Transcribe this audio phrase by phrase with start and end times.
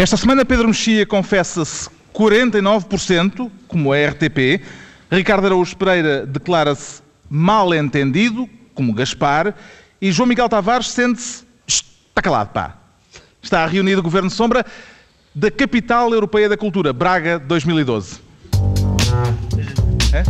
[0.00, 4.62] Esta semana Pedro Mexia confessa-se 49%, como a RTP.
[5.10, 9.54] Ricardo Araújo Pereira declara-se mal entendido, como Gaspar.
[10.00, 11.44] E João Miguel Tavares sente-se...
[11.66, 12.78] Está calado, pá.
[13.42, 14.64] Está reunido o Governo Sombra
[15.34, 18.20] da Capital Europeia da Cultura, Braga 2012.
[20.14, 20.24] É?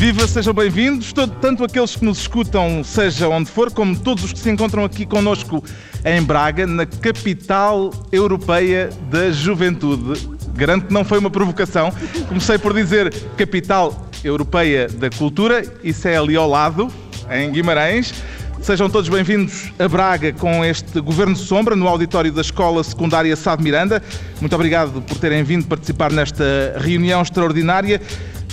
[0.00, 4.38] Viva, sejam bem-vindos, tanto aqueles que nos escutam, seja onde for, como todos os que
[4.38, 5.62] se encontram aqui connosco
[6.02, 10.26] em Braga, na capital europeia da juventude.
[10.54, 11.92] Garanto que não foi uma provocação.
[12.26, 16.88] Comecei por dizer capital europeia da cultura, isso é ali ao lado,
[17.30, 18.14] em Guimarães.
[18.62, 23.54] Sejam todos bem-vindos a Braga com este Governo Sombra no auditório da Escola Secundária Sá
[23.54, 24.02] de Miranda.
[24.40, 28.00] Muito obrigado por terem vindo participar nesta reunião extraordinária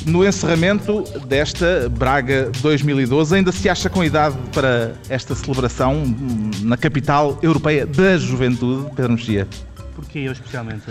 [0.07, 3.35] no encerramento desta Braga 2012.
[3.35, 6.03] Ainda se acha com idade para esta celebração
[6.63, 9.47] na capital europeia da juventude, Pedro Mexia?
[9.95, 10.83] Porquê eu especialmente?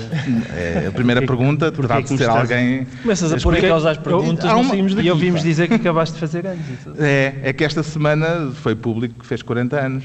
[0.54, 2.86] É a primeira pergunta, porquê terá que de ser alguém.
[3.02, 5.06] Começas a pôr em causa as perguntas, não uma- daqui.
[5.06, 5.46] E ouvimos pá.
[5.46, 6.64] dizer que acabaste de fazer anos.
[6.98, 10.04] É, é que esta semana foi público que fez 40 anos.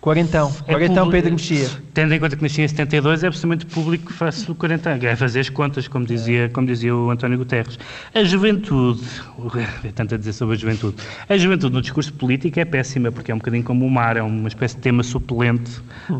[0.00, 0.54] Quarentão.
[0.66, 1.68] É Quarentão público- Pedro Mexia.
[1.98, 5.04] Tendo em conta que nasci em 72, é absolutamente público faço 40 anos.
[5.04, 7.76] É fazer as contas, como dizia, como dizia o António Guterres.
[8.14, 9.02] A juventude,
[9.82, 10.94] é tanto a dizer sobre a juventude,
[11.28, 14.22] a juventude no discurso político é péssima, porque é um bocadinho como o mar, é
[14.22, 15.72] uma espécie de tema suplente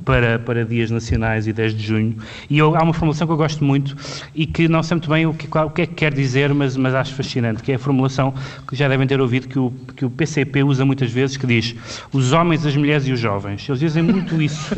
[0.04, 2.16] para, para dias nacionais e 10 de junho.
[2.50, 3.96] E eu- há uma formulação que eu gosto muito
[4.34, 6.76] e que não sei muito bem o que, o que é que quer dizer, mas,
[6.76, 8.34] mas acho fascinante, que é a formulação
[8.66, 11.76] que já devem ter ouvido que o, que o PCP usa muitas vezes, que diz
[12.12, 13.64] os homens, as mulheres e os jovens.
[13.68, 14.74] Eles dizem muito isso,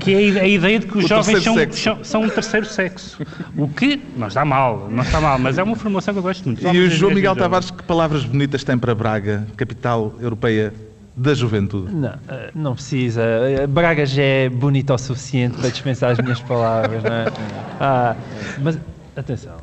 [0.00, 2.28] que é a ide- a ideia de que os O jovens são, são, são um
[2.28, 3.20] terceiro sexo.
[3.56, 6.44] O que não está mal, não está mal, mas é uma formulação que eu gosto
[6.46, 6.66] muito.
[6.66, 7.34] E o João Miguel.
[7.36, 10.72] Tavares, que palavras bonitas tem para Braga, capital europeia
[11.16, 11.92] da juventude?
[11.94, 13.22] Não, eh, não precisa.
[13.22, 17.24] Eh, Braga já é bonito o suficiente para dispensar as minhas palavras, não é?
[17.80, 18.16] Ah,
[18.60, 18.78] mas,
[19.16, 19.56] atenção.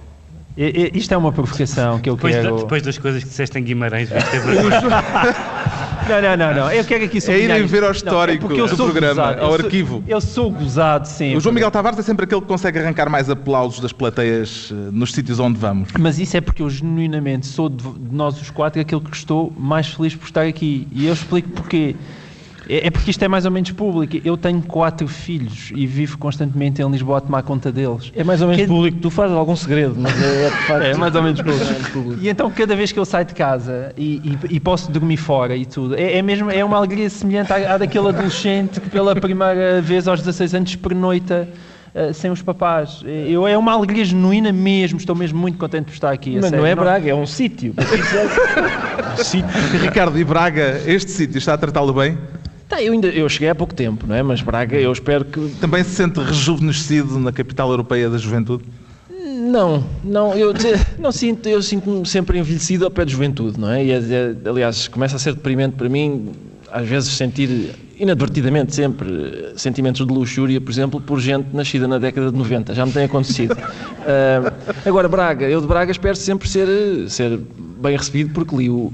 [0.57, 2.55] E- e- Isto é uma provocação que eu Depois, da- quero...
[2.57, 4.29] depois das coisas que disseste em Guimarães, viste.
[6.07, 6.71] Não, não, não, não.
[6.71, 7.71] Eu quero aqui sublinhar irem isto.
[7.71, 9.39] ver ao Não, histórico porque eu do sou programa, gozado.
[9.41, 10.03] ao Eu sou- arquivo.
[10.07, 11.37] Eu sou gozado sempre.
[11.37, 14.75] O João Miguel Tavares é sempre aquele que consegue arrancar mais aplausos das plateias eh,
[14.91, 15.89] nos sítios onde vamos.
[15.99, 19.51] Mas isso é porque eu genuinamente sou de, de nós os quatro aquele que estou
[19.57, 20.87] mais feliz por estar aqui.
[20.91, 21.95] E eu explico porquê.
[22.69, 24.17] É, é porque isto é mais ou menos público.
[24.25, 28.11] Eu tenho quatro filhos e vivo constantemente em Lisboa a tomar conta deles.
[28.15, 28.97] É mais ou menos Que- público.
[29.01, 30.83] Tu fazes algum segredo, mas é, é facto.
[30.83, 32.17] É mais ou menos público.
[32.21, 35.55] E então cada vez que eu saio de casa e, e- e posso dormir fora
[35.55, 39.15] e tudo, é, é mesmo é uma alegria semelhante à, à daquele adolescente que pela
[39.15, 41.47] primeira vez aos 16 anos pernoita
[41.93, 43.01] eh, sem os papás.
[43.05, 46.37] Eu, é uma alegria genuína mesmo, estou mesmo muito contente por estar aqui.
[46.41, 47.73] Mas não é Braga, é um sítio.
[49.81, 52.17] Ricardo, e Braga, este sítio está a tratá-lo bem?
[52.67, 54.23] Tá, eu, ainda, eu cheguei há pouco tempo, não é?
[54.23, 55.49] Mas Braga, eu espero que.
[55.61, 58.63] Também se sente rejuvenescido na capital europeia da juventude?
[59.37, 60.53] Não, não, eu
[60.97, 63.83] não sinto, eu sinto-me sempre envelhecido ao pé de juventude, não é?
[63.85, 66.31] E, é- aliás, começa a ser deprimente para mim,
[66.71, 71.97] às vezes, sentir inadvertidamente sempre eh, sentimentos de luxúria, por exemplo, por gente nascida na
[71.97, 72.73] década de 90.
[72.73, 73.55] Já me tem acontecido.
[73.57, 74.51] Ah,
[74.85, 77.39] agora, Braga, eu de Braga espero sempre ser, eh, ser
[77.81, 78.91] bem recebido porque li o.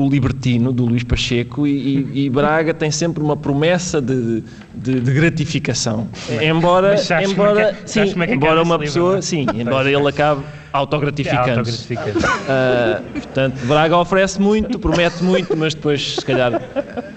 [0.00, 1.72] O Libertino, do Luís Pacheco, e,
[2.14, 6.06] e- e Braga tem sempre uma promessa de, de- de gratificação.
[6.40, 8.84] Embora, Mas sabes como é embora, que é- sim, como é embora acaba uma livro,
[8.94, 9.22] pessoa, é?
[9.22, 11.92] sim, embora ele acabe É autogratificando-se.
[11.96, 12.24] autogratificante.
[12.48, 16.62] Ah, portanto, Braga oferece muito, promete muito, mas depois, se calhar,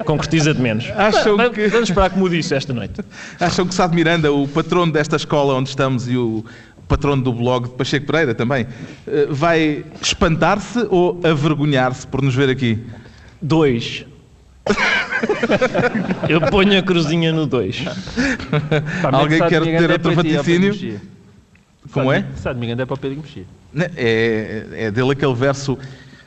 [0.03, 0.89] concretiza de menos.
[0.95, 2.99] Acham Va- que- Vamos esperar que mude isso esta noite.
[3.39, 6.43] Acham que Sá de Miranda, o patrono desta escola onde estamos e o
[6.91, 8.67] patrono do blog de Pacheco Pereira também,
[9.08, 12.79] eh, vai espantar-se ou avergonhar-se por nos ver aqui?
[13.41, 14.05] Dois.
[16.28, 17.84] Eu ponho a cruzinha no dois.
[19.11, 20.70] Alguém quer ter é outro ti, é vaticínio?
[20.73, 21.02] Mexia.
[21.93, 22.26] Como é?
[22.35, 23.46] Sá de Miranda é para o Pedro Mexia.
[23.73, 25.78] Né, É, é dele aquele verso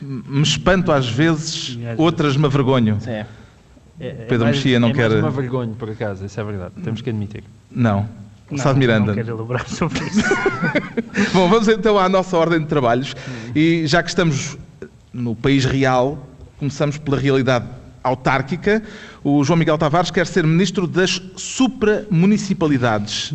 [0.00, 2.99] me espanto às vezes, outras me avergonho.
[3.06, 3.26] É.
[4.00, 6.44] É, é Pedro mais- Mexia não é quer- mais uma vergonha, por acaso, isso é
[6.44, 6.72] verdade.
[6.82, 7.44] Temos que admitir.
[7.70, 8.08] Não.
[8.50, 9.06] Não, Sá de Miranda.
[9.06, 10.23] Não quero elaborar sobre isso.
[11.32, 13.14] Bom, vamos então à nossa ordem de trabalhos.
[13.55, 14.58] E já que estamos
[15.12, 16.19] no país real,
[16.58, 17.67] começamos pela realidade
[18.02, 18.82] autárquica.
[19.23, 23.32] O João Miguel Tavares quer ser ministro das supramunicipalidades.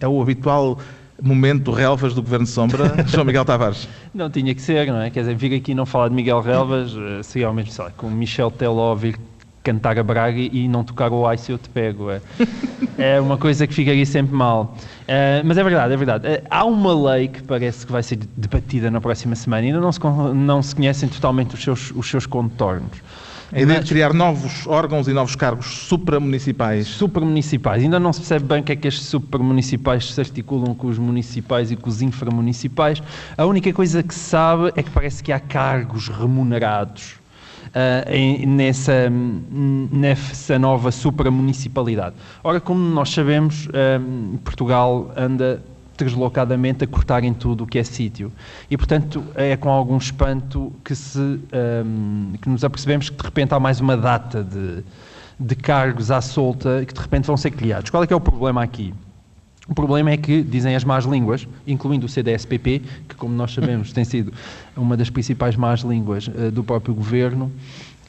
[0.00, 0.78] É o habitual
[1.20, 3.88] momento relvas do Governo Sombra, João Miguel Tavares?
[4.14, 5.10] Não tinha que ser, não é?
[5.10, 7.84] Quer dizer, vir aqui e não falar de Miguel Relvas, eh, seria ao mesmo, sei
[7.84, 9.18] lá, com Michel Teló vir
[9.68, 12.10] cantar a Braga e não tocar o Ai se eu te pego.
[12.10, 12.20] É,
[12.96, 14.74] é uma coisa que ficaria sempre mal.
[15.02, 16.26] Uh, mas é verdade, é verdade.
[16.26, 19.80] Uh, há uma lei que parece que vai ser debatida na próxima semana e ainda
[19.80, 20.00] não se,
[20.34, 23.02] não se conhecem totalmente os seus, os seus contornos.
[23.52, 26.86] A ideia de criar novos órgãos e novos cargos supramunicipais.
[26.86, 27.82] Supramunicipais.
[27.82, 30.98] Ainda não se percebe bem o que é que estes supramunicipais se articulam com os
[30.98, 33.02] municipais e com os inframunicipais.
[33.36, 37.17] A única coisa que se sabe é que parece que há cargos remunerados
[38.10, 42.14] em, nessa, nessa nova supramunicipalidade.
[42.42, 45.62] Ora, como nós sabemos, uh, Portugal anda
[46.04, 48.32] deslocadamente a cortarem tudo o que é sítio.
[48.70, 53.52] E, portanto, é com algum espanto que, se, um, que nos apercebemos que, de repente,
[53.52, 54.84] há mais uma data de,
[55.38, 57.90] de cargos à solta que, de repente, vão ser criados.
[57.90, 58.94] Qual é que é o problema aqui?
[59.68, 63.92] O problema é que, dizem as más línguas, incluindo o CDSPP, que, como nós sabemos,
[63.94, 64.32] tem sido
[64.76, 67.52] uma das principais más línguas uh, do próprio governo,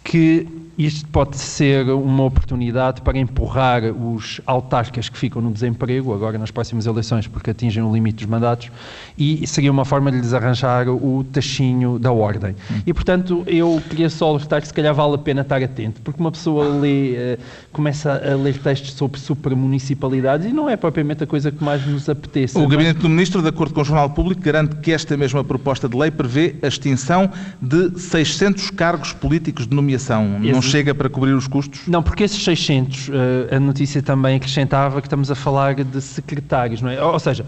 [0.04, 0.48] que
[0.80, 6.52] isto pode ser uma oportunidade para empurrar os autarcas que ficam no desemprego, agora nas
[6.52, 8.72] próximas eleições, porque atingem o limite dos mandatos,
[9.18, 12.56] e seria uma forma de lhes arranjar o tachinho da ordem.
[12.72, 12.82] Hum.
[12.88, 16.22] E, portanto, eu queria só alertar que se calhar vale a pena estar atento, porque
[16.22, 17.40] uma pessoa lê, uh,
[17.74, 22.08] começa a ler textos sobre supramunicipalidades e não é propriamente a coisa que mais nos
[22.08, 22.58] apetece.
[22.58, 25.90] O Gabinete do Ministro, de acordo com o Jornal Público, garante que esta mesma proposta
[25.90, 27.30] de lei prevê a extinção
[27.62, 30.40] de 600 cargos políticos de nomeação.
[30.40, 31.88] Não chega para cobrir os custos?
[31.88, 36.82] Não, porque esses 600, eh, a notícia também acrescentava que estamos a falar de secretários,
[36.82, 37.04] não é?
[37.04, 37.46] Ou seja,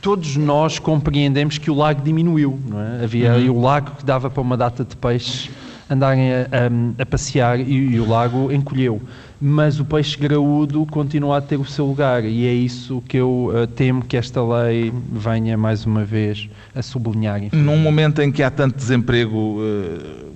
[0.00, 3.04] todos nós compreendemos que o lago diminuiu, não é?
[3.04, 3.58] Havia uhum.
[3.58, 5.50] o lago que dava para uma data de peixes
[5.92, 9.00] andarem a, a, a passear e, e, o lago encolheu.
[9.40, 13.50] Mas o peixe graúdo continua a ter o seu lugar e é isso que eu
[13.52, 17.40] uh, temo que esta lei venha mais uma vez a sublinhar.
[17.52, 20.32] Num momento em que há tanto desemprego, uh,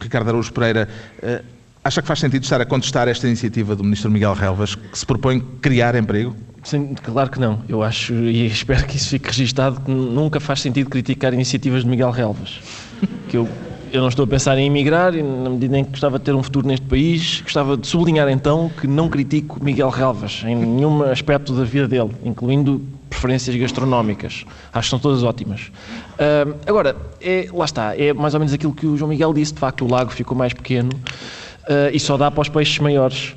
[0.00, 0.88] Ricardo Araújo Pereira,
[1.22, 4.98] uh, Acha que faz sentido estar a contestar esta iniciativa do Ministro Miguel Relvas, que
[4.98, 6.36] se propõe criar emprego?
[6.62, 7.62] Sim, claro que não.
[7.66, 11.88] Eu acho e espero que isso fique registado que nunca faz sentido criticar iniciativas de
[11.88, 12.60] Miguel Relvas.
[13.30, 13.48] Que eu,
[13.92, 16.34] eu não estou a pensar em emigrar e na medida em que gostava de ter
[16.34, 21.02] um futuro neste país, gostava de sublinhar então que não critico Miguel Relvas em nenhum
[21.04, 24.46] aspecto da vida dele, incluindo preferências gastronómicas.
[24.72, 25.70] Acho que são todas ótimas.
[26.14, 29.52] Uh, agora, é, lá está, é mais ou menos aquilo que o João Miguel disse,
[29.52, 33.34] de facto o lago ficou mais pequeno uh, e só dá para os peixes maiores.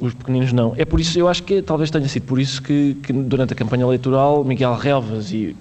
[0.00, 0.74] Os pequeninos não.
[0.76, 3.56] É por isso, eu acho que talvez tenha sido por isso que, que durante a
[3.56, 5.56] campanha eleitoral Miguel Relvas e,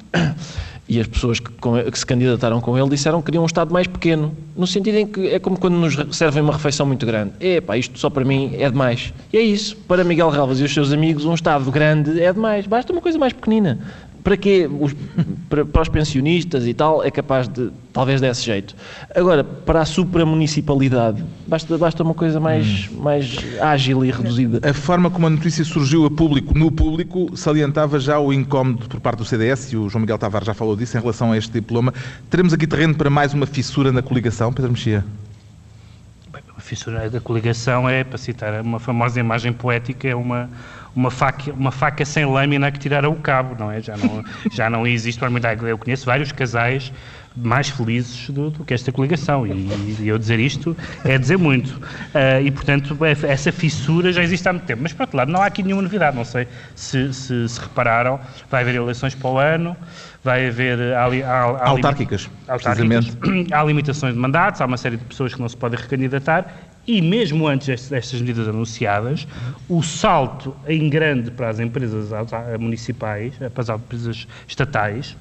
[0.90, 1.52] e as pessoas que,
[1.92, 4.36] que, se candidataram com ele disseram que queriam um Estado mais pequeno.
[4.56, 7.34] No sentido em que é como quando nos servem uma refeição muito grande.
[7.40, 9.14] É pá, isto só para mim é demais.
[9.32, 9.76] E é isso.
[9.88, 12.66] Para Miguel Relvas e os seus amigos, um Estado grande é demais.
[12.66, 13.80] Basta uma coisa mais pequenina
[14.28, 14.70] para quê?
[14.70, 14.94] Os,
[15.48, 18.76] para, para, os pensionistas e tal, é capaz de, talvez desse jeito.
[19.16, 23.04] Agora, para a supramunicipalidade, basta, basta uma coisa mais, hum.
[23.04, 24.60] mais ágil e reduzida.
[24.70, 29.00] A forma como a notícia surgiu a público, no público, salientava já o incómodo por
[29.00, 31.54] parte do CDS, e o João Miguel Tavares já falou disso em relação a este
[31.54, 31.94] diploma.
[32.30, 35.06] Teremos aqui terreno para mais uma fissura na coligação, Pedro Mexia?
[36.68, 40.50] Fissura da coligação é, para citar uma famosa imagem poética, é uma
[40.98, 43.80] uma faca, uma faca sem lâmina que tiraram o cabo, não é?
[43.80, 46.92] Já não, já não existe uma Eu conheço vários casais
[47.44, 49.52] mais felizes do, do que esta coligação e,
[50.00, 51.70] e, eu dizer isto é dizer muito.
[51.70, 54.82] Uh, e, portanto, é, essa fissura já existe há muito tempo.
[54.82, 56.16] Mas, por outro lado, não há aqui nenhuma novidade.
[56.16, 59.78] Não sei se, se, se repararam, vai haver eleições para o ano,
[60.24, 60.80] vai haver...
[60.94, 63.18] Há, há, há autárquicas, autárquicas.
[63.52, 66.46] Há limitações de mandatos, há uma série de pessoas que não se podem recandidatar
[66.88, 69.28] e mesmo antes destas medidas anunciadas,
[69.68, 72.10] o salto em grande para as empresas
[72.58, 75.18] municipais, para as empresas estatais,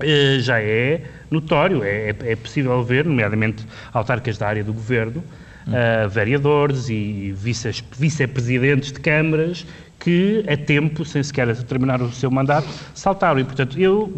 [0.00, 5.22] eh, já é notório, é, é, é possível ver, nomeadamente autarcas da área do governo,
[5.66, 9.66] uh, vereadores e vice-presidentes de câmaras
[9.98, 13.38] que, a tempo, sem sequer terminar o seu mandato, saltaram.
[13.38, 14.12] E, portanto, eu,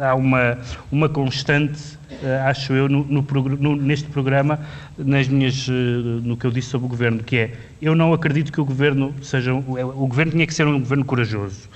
[0.00, 0.58] há, há uma,
[0.90, 3.22] uma constante, uh, acho eu, no, no,
[3.58, 4.58] no, neste programa,
[4.98, 8.50] nas minhas, uh, no que eu disse sobre o Governo, que é, eu não acredito
[8.50, 11.68] que o Governo seja, o, o Governo tinha que ser um Governo corajoso.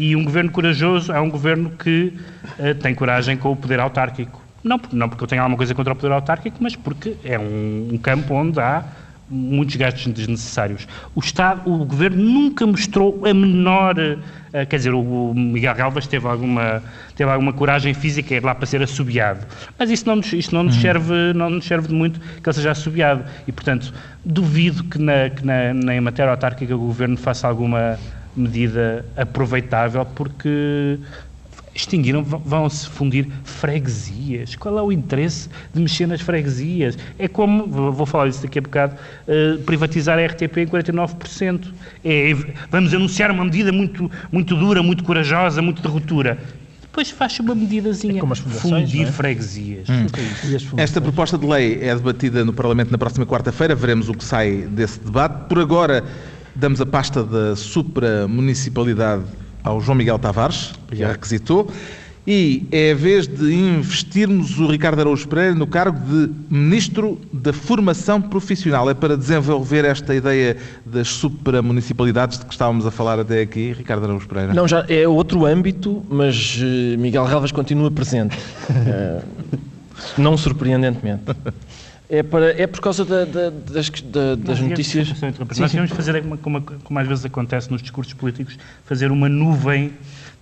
[0.00, 2.14] E um Governo corajoso é um Governo que
[2.58, 4.40] uh, tem coragem com o poder autárquico.
[4.64, 7.90] Não, não porque eu tenho alguma coisa contra o poder autárquico, mas porque é um,
[7.92, 8.82] um campo onde há
[9.28, 10.88] muitos gastos desnecessários.
[11.14, 16.26] O Estado, o Governo nunca mostrou a menor, uh, quer dizer, o, Miguel Galvas teve
[16.26, 16.82] alguma,
[17.14, 19.46] teve alguma coragem física ir lá para ser assobiado,
[19.78, 20.80] mas isso não nos, isto não nos, uhum.
[20.80, 23.92] serve, não nos serve de muito que ele seja assobiado e, portanto,
[24.24, 27.98] duvido que na, que na, na matéria autárquica o Governo faça alguma
[28.36, 30.98] medida aproveitável porque
[31.74, 34.56] extinguiram, vão-se fundir freguesias.
[34.56, 36.98] Qual é o interesse de mexer nas freguesias?
[37.18, 38.96] É como, vou falar isso daqui a bocado,
[39.26, 41.72] uh, privatizar a RTP em 49%.
[42.04, 42.32] É,
[42.70, 46.38] vamos anunciar uma medida muito, muito dura, muito corajosa, muito de ruptura.
[46.82, 48.16] Depois faz uma medidazinha.
[48.16, 49.12] É como as fundir é?
[49.12, 49.88] freguesias.
[49.88, 50.06] Hum.
[50.76, 53.76] É Esta proposta de lei é debatida no Parlamento na próxima quarta-feira.
[53.76, 55.48] Veremos o que sai desse debate.
[55.48, 56.04] Por agora,
[56.54, 59.24] damos a pasta da supramunicipalidade
[59.62, 61.70] ao João Miguel Tavares, que a requisitou,
[62.26, 67.52] e é a vez de investirmos o Ricardo Araújo Pereira no cargo de Ministro da
[67.52, 68.88] Formação Profissional.
[68.90, 74.04] É para desenvolver esta ideia das supramunicipalidades de que estávamos a falar até aqui, Ricardo
[74.04, 74.52] Araújo Pereira?
[74.52, 78.36] Não, já é outro âmbito, mas eh, Miguel Relvas continua presente.
[78.70, 79.24] uh,
[80.16, 81.22] não surpreendentemente.
[82.10, 85.08] É, para, é por causa da, da, das, da, das Não, notícias.
[85.08, 89.92] Sim, Nós temos fazer, como, como às vezes acontece nos discursos políticos, fazer uma nuvem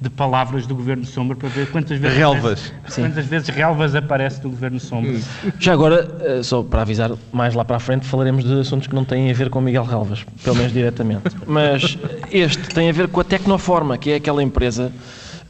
[0.01, 4.41] de palavras do Governo Sombra para ver quantas vezes relvas, aparece, quantas vezes relvas aparece
[4.41, 5.11] do Governo Sombra.
[5.11, 5.21] Hum.
[5.59, 8.95] Já agora, eh, só para avisar, mais lá para a frente falaremos de assuntos que
[8.95, 11.25] não têm a ver com Miguel Relvas, pelo menos diretamente.
[11.47, 11.99] Mas
[12.31, 14.91] este tem a ver com a Tecnoforma, que é aquela empresa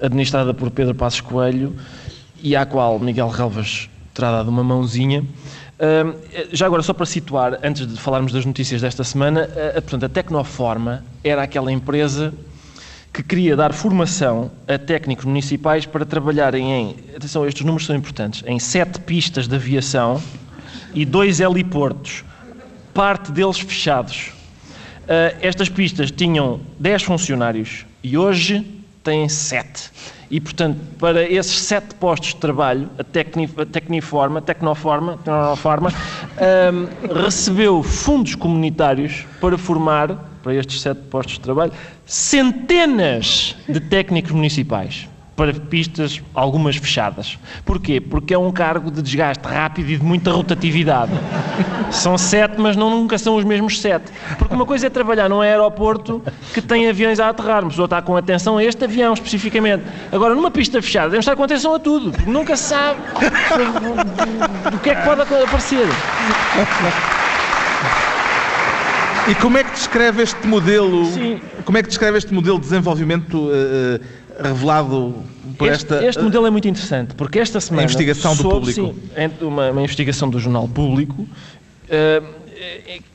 [0.01, 1.77] administrada por Pedro Passos Coelho
[2.43, 5.23] e à qual Miguel Relvas terá dado uma mãozinha
[6.53, 10.09] já agora, só para situar, antes de falarmos das notícias desta semana, a, portanto, a
[10.09, 12.35] Tecnoforma era aquela empresa
[13.13, 18.43] que queria dar formação a técnicos municipais para trabalharem em, atenção, estes números são importantes,
[18.47, 20.23] em sete pistas de aviação
[20.95, 22.25] e dois heliportos,
[22.93, 24.33] parte deles fechados.
[25.05, 28.65] Uh, estas pistas tinham 10 funcionários e hoje
[29.03, 29.91] têm 7.
[30.31, 37.23] E, portanto, para esses sete postos de trabalho, a, Tecni, a Tecniforma, Tecnoforma, Tecnoforma um,
[37.23, 41.73] recebeu fundos comunitários para formar, para estes sete postos de trabalho,
[42.05, 47.39] centenas de técnicos municipais para pistas, algumas fechadas.
[47.65, 48.01] Porquê?
[48.01, 51.13] Porque é um cargo de desgaste rápido e de muita rotatividade.
[51.91, 54.13] São sete, mas não, nunca são os mesmos sete.
[54.39, 58.17] Porque uma coisa é trabalhar num aeroporto que tem aviões a aterrar, mas está com
[58.17, 59.85] atenção a este avião especificamente.
[60.13, 63.01] Agora, numa pista fechada, devemos estar com atenção a tudo, porque nunca se sabe
[64.71, 65.87] do que é que pode aparecer.
[69.29, 71.05] E como é que descreve este modelo?
[71.07, 71.41] Sim.
[71.65, 74.01] Como é que descreve este modelo de desenvolvimento uh,
[74.43, 75.15] revelado
[75.57, 76.07] por este, esta.
[76.07, 77.83] Este modelo é muito interessante, porque esta semana.
[77.83, 78.73] A investigação do público.
[78.73, 78.95] Sim,
[79.41, 81.27] uma, uma, investigação do Jornal Público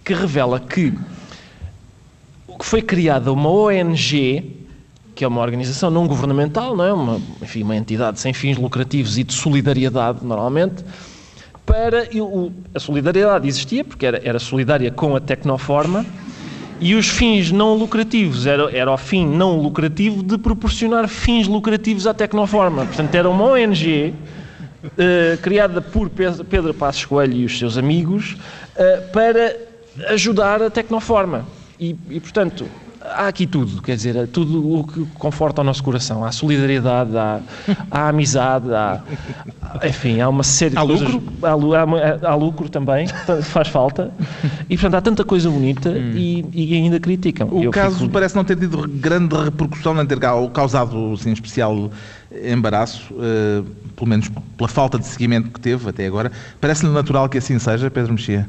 [0.03, 4.63] que revela que, que foi criada uma ONG,
[5.15, 6.93] que é uma organização não governamental, não é?
[6.93, 10.83] Uma, enfim, uma entidade sem fins lucrativos e de solidariedade, normalmente.
[11.65, 16.05] Para, o, a solidariedade existia, porque era, era solidária com a Tecnoforma,
[16.81, 22.05] e os fins não lucrativos, era, era o fim não lucrativo de proporcionar fins lucrativos
[22.05, 22.85] à Tecnoforma.
[22.85, 24.13] Portanto, era uma ONG
[24.83, 28.35] uh, criada por Pedro Passos Coelho e os seus amigos
[28.75, 29.55] uh, para
[30.09, 31.45] ajudar a Tecnoforma.
[31.79, 32.65] E, e, portanto,
[33.03, 36.23] há aqui tudo, quer dizer, tudo o que conforta o nosso coração.
[36.23, 37.41] Há solidariedade, há,
[37.91, 39.01] há amizade, há,
[39.83, 41.09] enfim, há uma série de há coisas.
[41.09, 41.33] Lucro?
[41.43, 43.07] Há, há, lucro também,
[43.43, 44.11] faz falta.
[44.69, 46.13] E, portanto, há tanta coisa bonita hum.
[46.15, 47.49] e, e, ainda criticam.
[47.51, 48.11] O Eu caso fico...
[48.11, 50.19] parece não ter tido grande repercussão, nem ter
[50.53, 51.91] causado, assim, especial
[52.45, 53.63] embaraço, uh,
[53.95, 56.31] pelo menos pela falta de seguimento que teve até agora.
[56.59, 58.47] Parece-lhe natural que assim seja, Pedro Mexia?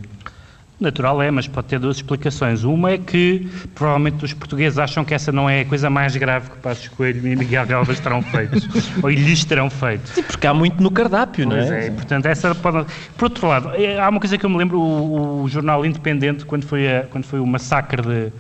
[0.81, 2.65] Natural é, mas pode ter duas explicações.
[2.65, 6.51] Uma é que provavelmente os portugueses acham que essa não é a coisa mais grave
[6.51, 8.59] que Passos Coelho e Miguel Galvas terão feito,
[9.03, 10.09] ou lhes terão feito.
[10.09, 11.87] Sim, porque há muito no cardápio, pois não é?
[11.87, 11.91] é?
[11.91, 12.87] Portanto, essa pode...
[13.17, 16.45] Por outro lado, é, há uma coisa que eu me lembro, o, o jornal Independente,
[16.45, 18.33] quando foi, a, quando foi o massacre de,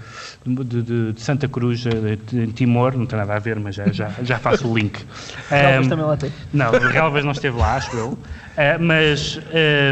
[0.46, 3.86] de, de, de Santa Cruz, de, de, Timor, não tem nada a ver, mas já,
[3.90, 4.98] já, já faço o link.
[5.54, 6.32] Um, também lá tem?
[6.52, 8.08] Não, Galvas não esteve lá, acho eu.
[8.08, 8.18] Uh,
[8.80, 9.38] mas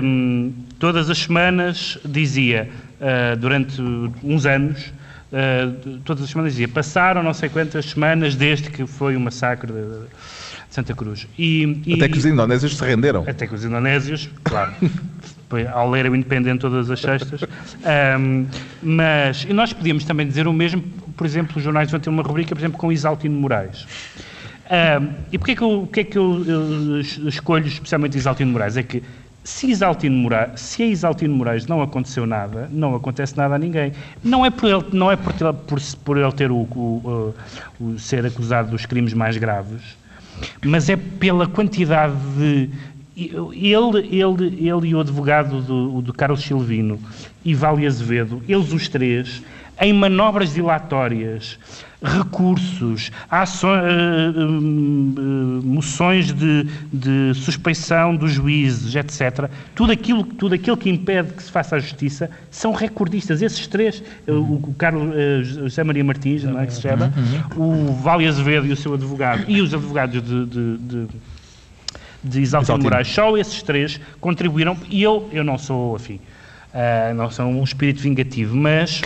[0.03, 2.69] um, todas as semanas dizia,
[3.01, 3.81] uh, durante
[4.23, 4.93] uns anos,
[5.33, 9.73] uh, todas as semanas dizia, passaram não sei quantas semanas desde que foi o massacre
[9.73, 10.07] de,
[10.73, 11.29] Santa Cruz.
[11.39, 13.25] E, e, até que os indonésios se renderam.
[13.29, 14.73] Até que os indonésios, claro,
[15.73, 17.43] ao ler o Independente todas as sextas.
[17.43, 18.47] Um,
[18.83, 20.83] mas, e nós podíamos também dizer o mesmo,
[21.17, 23.87] por exemplo, os jornais vão ter uma rubrica, por exemplo, com Isaltino Moraes.
[24.73, 28.77] Um, e porquê que, eu, porquê que eu, eu, escolho especialmente Isaltino Moraes?
[28.77, 29.03] É que
[29.45, 33.93] se, Isaltino Moraes, se a Isaltino Moraes não aconteceu nada, não acontece nada a ninguém.
[34.23, 37.35] Não é por ele, não é por, por, por ele ter o, o,
[37.81, 39.83] o, ser acusado dos crimes mais graves,
[40.65, 42.71] mas é pela quantidade de
[43.17, 46.99] ele, ele, ele e o advogado do, do Carlos Silvino
[47.45, 49.43] e Vale Azevedo, eles os três,
[49.81, 51.59] em manobras dilatórias,
[52.03, 59.49] recursos, ações, eh, eh, moções de, de suspeição dos juízes, etc.
[59.75, 63.41] Tudo aquilo, tudo aquilo que impede que se faça a justiça são recordistas.
[63.41, 67.13] Esses três, eh, o, o Carlos José Maria Martins, não é que se chama,
[67.57, 71.09] o Vale Azevedo e o seu advogado, e os advogados de, de, de
[72.23, 76.21] de Isaltino Moraes, só esses três contribuíram, e eu, eu não sou, afim,
[76.73, 79.03] uh, não sou um espírito vingativo, mas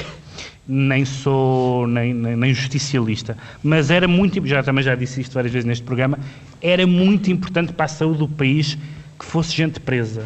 [0.68, 5.52] nem sou nem, nem, nem, justicialista, mas era muito, já também já disse isto várias
[5.52, 6.18] vezes neste programa,
[6.60, 8.76] era muito importante para a saúde do país
[9.18, 10.24] que fosse gente presa.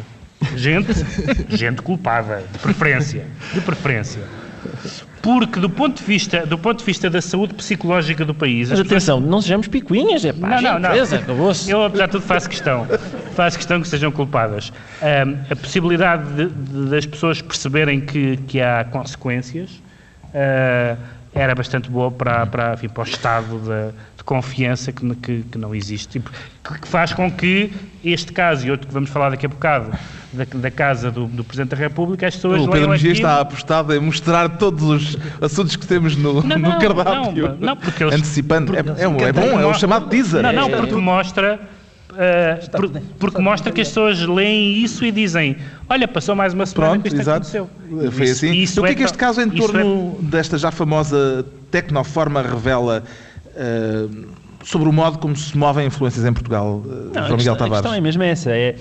[0.55, 0.91] Gente,
[1.55, 4.21] gente culpada, de preferência, de preferência.
[5.21, 8.79] Porque do ponto de vista, do ponto de vista da saúde psicológica do país, mas
[8.79, 9.31] atenção, pessoas...
[9.31, 10.89] não sejamos picuinhas, é pá, não, não, não.
[10.89, 11.69] Presa, acabou-se.
[11.69, 12.87] Eu apesar de tudo faço questão,
[13.35, 14.73] faço questão que sejam culpadas.
[15.01, 19.69] Um, a possibilidade de, de, das pessoas perceberem que, que há consequências
[20.33, 20.97] uh,
[21.33, 23.93] era bastante boa para, para, enfim, para o estado de
[24.31, 26.17] confiança que, que, que, não existe.
[26.17, 26.21] E
[26.79, 27.69] que faz com que
[28.01, 29.91] este caso e outro que vamos falar daqui a bocado,
[30.31, 32.61] da, da casa do, do, Presidente da República, as pessoas.
[32.61, 36.79] O Pedro Mexia está apostado em mostrar todos os assuntos que temos no, não, no
[36.79, 37.49] cardápio.
[37.49, 38.71] Não, não, porque eles, antecipando.
[38.71, 40.41] Porque, é, é, é, bom, é o chamado teaser.
[40.41, 41.59] Não, não, porque mostra
[42.11, 45.55] Uh, por, porque mostra que as pessoas leem isso e dizem:
[45.87, 47.37] Olha, passou mais uma semana Pronto, que isto exato.
[47.37, 47.69] aconteceu.
[48.11, 48.51] Foi isso, assim.
[48.53, 50.25] Isso então, o que é que este caso em torno é...
[50.25, 53.01] desta já famosa Tecnoforma revela
[54.63, 57.79] sobre o modo como se movem influências em Portugal, uh, Não, João Miguel Tavares?
[57.79, 58.51] A questão é mesmo essa.
[58.51, 58.75] É,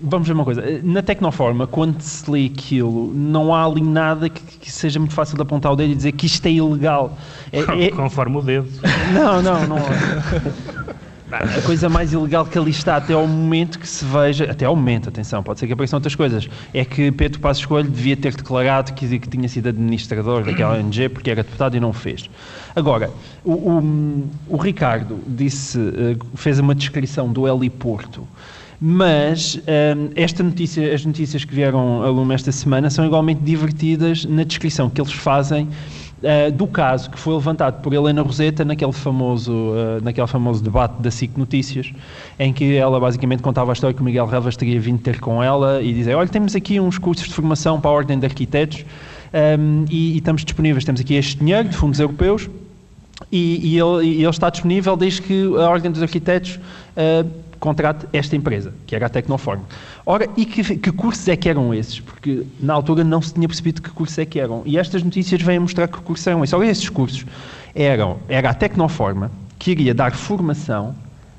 [0.00, 0.62] vamos ver uma coisa.
[0.82, 5.36] Na Tecnoforma, quando se lê aquilo, não há ali nada que, que seja muito fácil
[5.36, 7.16] de apontar o dedo e dizer que isto é ilegal.
[7.52, 7.90] É, é...
[7.90, 8.68] Conforme o dedo.
[9.12, 9.76] Não, não, não.
[11.30, 14.76] A coisa mais ilegal que ali está até ao momento que se veja, até ao
[14.76, 18.32] momento, atenção, pode ser que apareçam outras coisas, é que Pedro Passos Coelho devia ter
[18.32, 22.30] declarado que, que tinha sido administrador daquela ONG porque era deputado e não fez.
[22.76, 23.10] Agora,
[23.44, 28.26] o, o, o Ricardo disse, eh, fez uma descrição do heliporto,
[28.80, 34.24] mas eh, esta notícia, as notícias que vieram a lume esta semana são igualmente divertidas
[34.24, 35.68] na descrição que eles fazem
[36.22, 41.00] uh, do caso que foi levantado por Helena Roseta naquele famoso, uh, naquele famoso debate
[41.00, 41.92] da SIC Notícias,
[42.38, 45.42] em que ela basicamente contava a história que o Miguel Relvas teria vindo ter com
[45.42, 48.84] ela e dizer, olha, temos aqui uns cursos de formação para a Ordem de Arquitetos
[49.32, 52.48] um, ehm, e, e, estamos disponíveis, temos aqui este dinheiro de fundos europeus
[53.32, 56.58] e, e, ele, e ele, está disponível desde que a Ordem dos Arquitetos
[56.96, 59.62] uh, contrate esta empresa, que era a Tecnoform.
[60.04, 62.00] Ora, e que, que, cursos é que eram esses?
[62.00, 64.62] Porque na altura não se tinha percebido que cursos é que eram.
[64.64, 66.52] E estas notícias vêm mostrar que cursos eram esses.
[66.52, 67.26] Ora, esses cursos
[67.74, 70.94] eram, era a Tecnoforma, que iria dar formação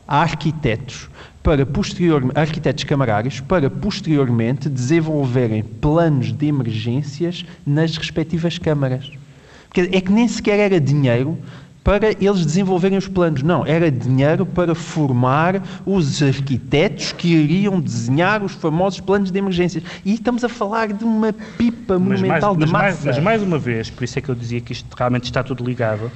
[0.07, 1.09] a arquitetos
[1.43, 9.09] para posteriormente, arquitetos camarários, para posteriormente desenvolverem planos de emergências nas respectivas câmaras.
[9.67, 11.37] Porque é que nem sequer era dinheiro
[11.87, 13.41] para eles desenvolverem os planos.
[13.41, 19.81] Não, era dinheiro para formar os arquitetos que iriam desenhar os famosos planos de emergências.
[20.03, 23.05] E estamos a falar de uma pipa mas monumental mais, de mas massa.
[23.05, 25.41] Mais, mas mais uma vez, por isso é que eu dizia que isto realmente está
[25.41, 26.11] tudo ligado,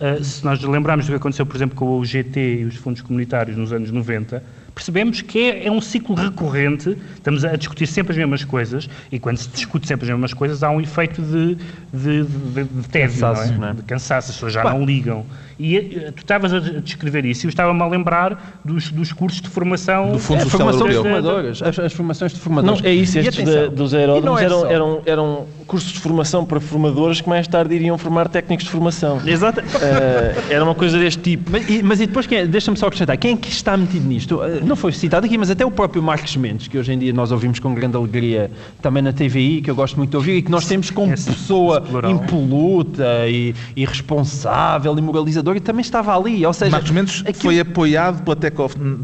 [0.00, 3.00] uh, se nós lembrarmos do que aconteceu, por exemplo, com o GT e os fundos
[3.00, 4.42] comunitários nos anos 90,
[4.74, 9.18] percebemos que é, é, um ciclo recorrente, estamos a discutir sempre as mesmas coisas, e
[9.18, 11.56] quando se discute sempre as mesmas coisas, há um efeito de,
[11.92, 13.58] de, de, de tédio, cansaço, não é?
[13.58, 13.72] Não é?
[13.74, 15.26] de cansaço, as pessoas já não ligam.
[15.58, 19.40] E eh, tu estavas a descrever isso e eu estava-me a lembrar dos, dos cursos
[19.40, 20.12] de formação.
[20.12, 22.80] Do Fundo é, formação de formadores, as, as, formaçes de formadores.
[22.80, 26.58] Não, é isso, estes de, dos aeródromos é eram, eram, eram cursos de formação para
[26.58, 29.20] formadores que mais tarde iriam formar técnicos de formação.
[29.24, 29.60] Exato.
[29.60, 31.50] Uh, era uma coisa deste tipo.
[31.50, 34.40] Mas e, mas e depois, deixa-me só acrescentar, quem é que está metido nisto?
[34.64, 37.32] Não foi citado aqui, mas até o próprio Marcos Mendes, que hoje em dia nós
[37.32, 40.50] ouvimos com grande alegria também na TVI, que eu gosto muito de ouvir, e que
[40.50, 46.44] nós temos como Esse, pessoa impoluta e irresponsável e moralizadora, e também estava ali.
[46.44, 47.42] Ou seja, Marcos Mendes aquilo...
[47.42, 48.36] foi apoiado pela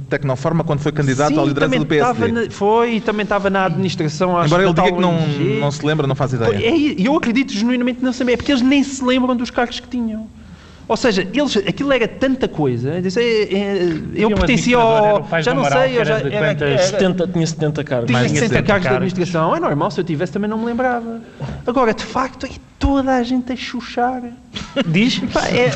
[0.09, 2.33] Tecnoforma quando foi candidato Sim, à liderança do PSD.
[2.33, 4.45] Na, foi, e também estava na administração.
[4.45, 5.15] Embora ele diga que não,
[5.61, 6.57] não se lembra, não faz ideia.
[6.57, 9.89] É, eu acredito genuinamente não saber, é porque eles nem se lembram dos cargos que
[9.89, 10.27] tinham.
[10.89, 12.95] Ou seja, eles, aquilo era tanta coisa.
[12.95, 15.29] é, é, eu pertencia ao.
[15.43, 16.19] Já não sei, eu já.
[16.19, 18.07] Era, era, 70, tinha 70 cargos.
[18.07, 19.55] Tinha 70, 70 cargos de administração.
[19.55, 21.21] É normal, se eu tivesse também não me lembrava.
[21.67, 24.23] Agora, de facto, é toda a gente a chuchar.
[24.87, 25.19] Diz?
[25.19, 25.69] Pá, é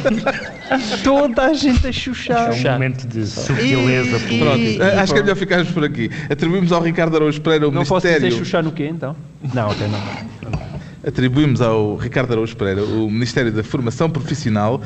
[1.05, 2.51] toda a gente a chuchar.
[2.51, 4.17] É um momento de subtileza.
[4.17, 6.11] E, pronto, e, acho que é melhor ficarmos por aqui.
[6.31, 8.03] Atribuímos ao Ricardo Araújo Pereira o não Ministério...
[8.03, 9.15] Não posso dizer chuchar no quê, então?
[9.53, 10.72] Não, até não
[11.07, 14.81] atribuímos ao Ricardo Araújo Pereira o Ministério da Formação Profissional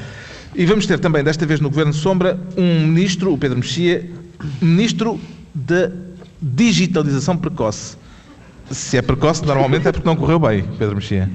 [0.55, 4.09] e vamos ter também, desta vez no Governo Sombra, um ministro, o Pedro Mexia,
[4.61, 5.20] ministro
[5.55, 5.90] da
[6.40, 7.96] digitalização precoce.
[8.70, 11.31] Se é precoce, normalmente é porque não correu bem, Pedro Mexia.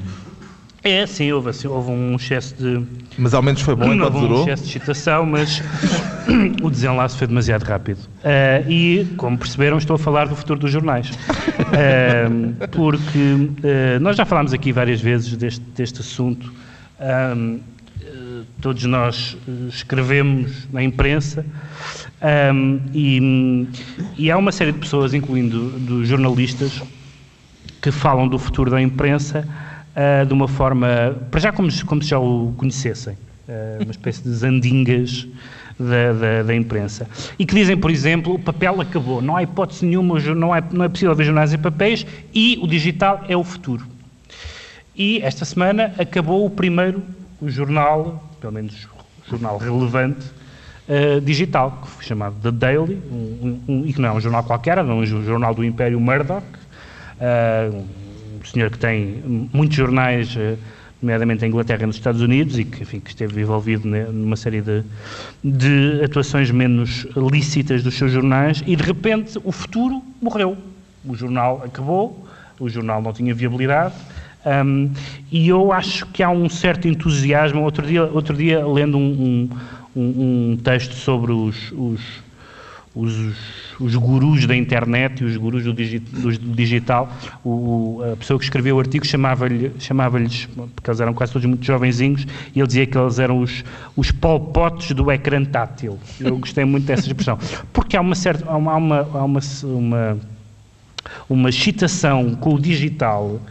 [0.84, 2.84] É, sim, houve, assim, houve um excesso de.
[3.16, 4.42] Mas ao menos foi bom Houve enquanto um durou.
[4.42, 5.62] excesso de excitação, mas
[6.64, 8.00] o desenlace foi demasiado rápido.
[8.24, 11.12] Ah, e, como perceberam, estou a falar do futuro dos jornais.
[11.60, 16.52] Ah, porque ah, nós já falámos aqui várias vezes deste, deste assunto.
[18.60, 19.38] Todos nós
[19.70, 21.46] escrevemos na imprensa
[22.20, 22.52] ah,
[22.92, 23.68] e,
[24.18, 26.82] e há uma série de pessoas, incluindo dos jornalistas,
[27.80, 29.48] que falam do futuro da imprensa
[29.96, 34.24] ah, de uma forma, para já como, como se já o conhecessem, ah, uma espécie
[34.24, 35.28] de zandingas
[35.80, 37.08] da, da- da imprensa.
[37.40, 40.86] E que dizem, por exemplo, o papel acabou, não há hipótese nenhuma, não é, não
[40.86, 43.86] é possível ver jornais em papéis e o digital é o futuro.
[44.96, 47.02] E esta semana acabou o primeiro
[47.42, 48.88] o jornal, pelo menos
[49.28, 50.24] jornal relevante,
[50.88, 54.44] eh, digital, que foi chamado The Daily, um- um- e que não é um jornal
[54.44, 56.46] qualquer, é um jo- jornal do Império Murdoch,
[57.20, 57.72] eh,
[58.42, 59.22] um senhor que tem
[59.54, 60.56] muitos jornais, eh,
[61.02, 64.62] nomeadamente em Inglaterra e nos Estados Unidos, e que, enfim, que esteve envolvido numa série
[64.62, 64.84] de,
[65.44, 70.58] de atuações menos lícitas dos seus jornais, e de repente o futuro morreu.
[71.06, 72.28] O jornal acabou,
[72.60, 73.96] o jornal não tinha viabilidade,
[74.64, 74.92] hum,
[75.32, 77.62] e eu acho que há um certo entusiasmo.
[77.64, 79.50] Outro dia, outro dia lendo um,
[79.96, 82.02] um- um- um texto sobre os, os,
[82.96, 83.36] os,
[83.82, 87.10] os gurus da internet e os gurus do, digi- do digital,
[87.44, 91.66] o- a pessoa que escreveu o artigo chamava-lhe- chamava-lhes, porque eles eram quase todos muito
[91.66, 93.64] jovenzinhos, e ele dizia que eles eram os,
[93.96, 95.98] os polpotes do ecrã tátil.
[96.20, 97.38] Eu gostei muito dessa expressão.
[97.74, 98.46] Porque há uma certa.
[98.50, 100.18] Há uma, há uma, há uma, uma
[101.28, 103.42] uma excitação com o digital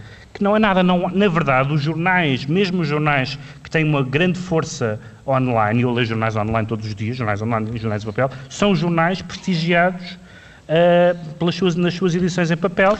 [0.41, 4.03] que não é nada, não, na verdade, os jornais, mesmo os jornais que têm uma
[4.03, 8.07] grande força online, eu leio jornais online todos os dias, jornais online e jornais de
[8.07, 10.19] papel, são jornais prestigiados
[10.67, 12.97] ah, pelas suas, nas suas edições em papel.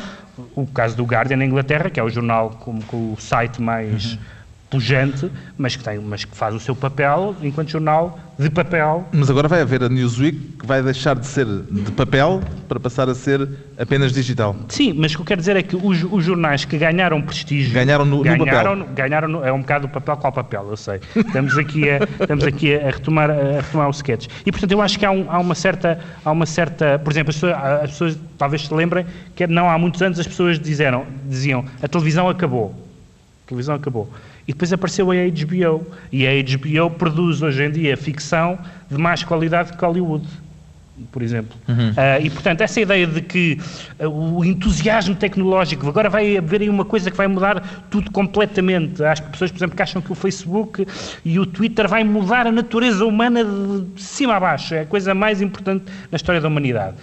[0.55, 4.19] O caso do Guardian na Inglaterra, que é o jornal com, com o site mais
[4.71, 5.29] pujante,
[5.59, 9.49] mas que, tem, mas que faz o seu papel enquanto jornal de papel Mas agora
[9.49, 13.47] vai haver a Newsweek que vai deixar de ser de papel para passar a ser
[13.77, 14.55] apenas digital.
[14.69, 17.75] Sim, mas o que eu quero dizer é que os, os jornais que ganharam prestígio.
[17.75, 18.95] Ganharam no- no ganharam, papel.
[18.95, 21.01] ganharam no- é um bocado o papel qual papel, eu sei.
[21.17, 24.29] Estamos aqui a, estamos aqui a, retomar, a retomar o sketch.
[24.47, 25.99] E portanto eu acho que há, um- há uma certa.
[26.25, 29.05] Há uma certa por exemplo, as pessoas, as pessoas talvez se lembrem
[29.35, 32.73] que não há muitos anos as pessoas disseram, diziam a televisão acabou.
[33.45, 34.09] A televisão acabou.
[34.51, 35.87] E depois apareceu a HBO.
[36.11, 38.59] E a HBO produz hoje em dia ficção
[38.91, 40.27] de mais qualidade que Hollywood
[41.11, 41.57] por exemplo.
[41.97, 43.59] Ah, e, portanto, essa ideia de que
[43.99, 49.03] ah, o entusiasmo tecnológico, agora vai haver aí uma coisa que vai mudar tudo completamente.
[49.03, 50.87] Acho que pessoas, por exemplo, que acham que o Facebook
[51.25, 54.75] e o Twitter vai mudar a natureza humana de cima a baixo.
[54.75, 56.97] É a coisa mais importante na história da humanidade.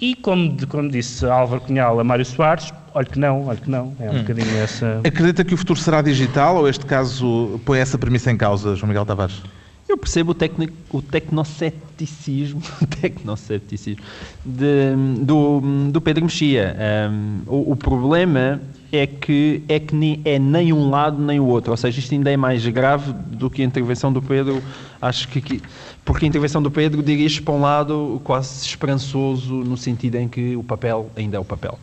[0.00, 3.70] E, como, de- como disse Álvaro Cunhal a Mário Soares, olha que não, olha que
[3.70, 3.94] não.
[4.00, 5.00] É um bocadinho essa...
[5.04, 8.88] Acredita que o futuro será digital ou este caso põe essa premissa em causa, João
[8.88, 9.40] Miguel Tavares?
[9.88, 12.62] Eu percebo o, tecni- o tecnoceticismo,
[13.00, 14.02] tecnoceticismo
[14.44, 14.94] de-
[15.24, 16.74] do, do Pedro Mexia.
[17.10, 21.44] Um, o, o problema é que, é que nem, é nem um lado nem o
[21.46, 21.70] outro.
[21.72, 24.62] Ou seja, isto ainda é mais grave do que a intervenção do Pedro.
[25.02, 25.62] Acho que, que-
[26.04, 30.56] porque a intervenção do Pedro dirige para um lado quase esperançoso, no sentido em que
[30.56, 31.78] o papel ainda é o papel.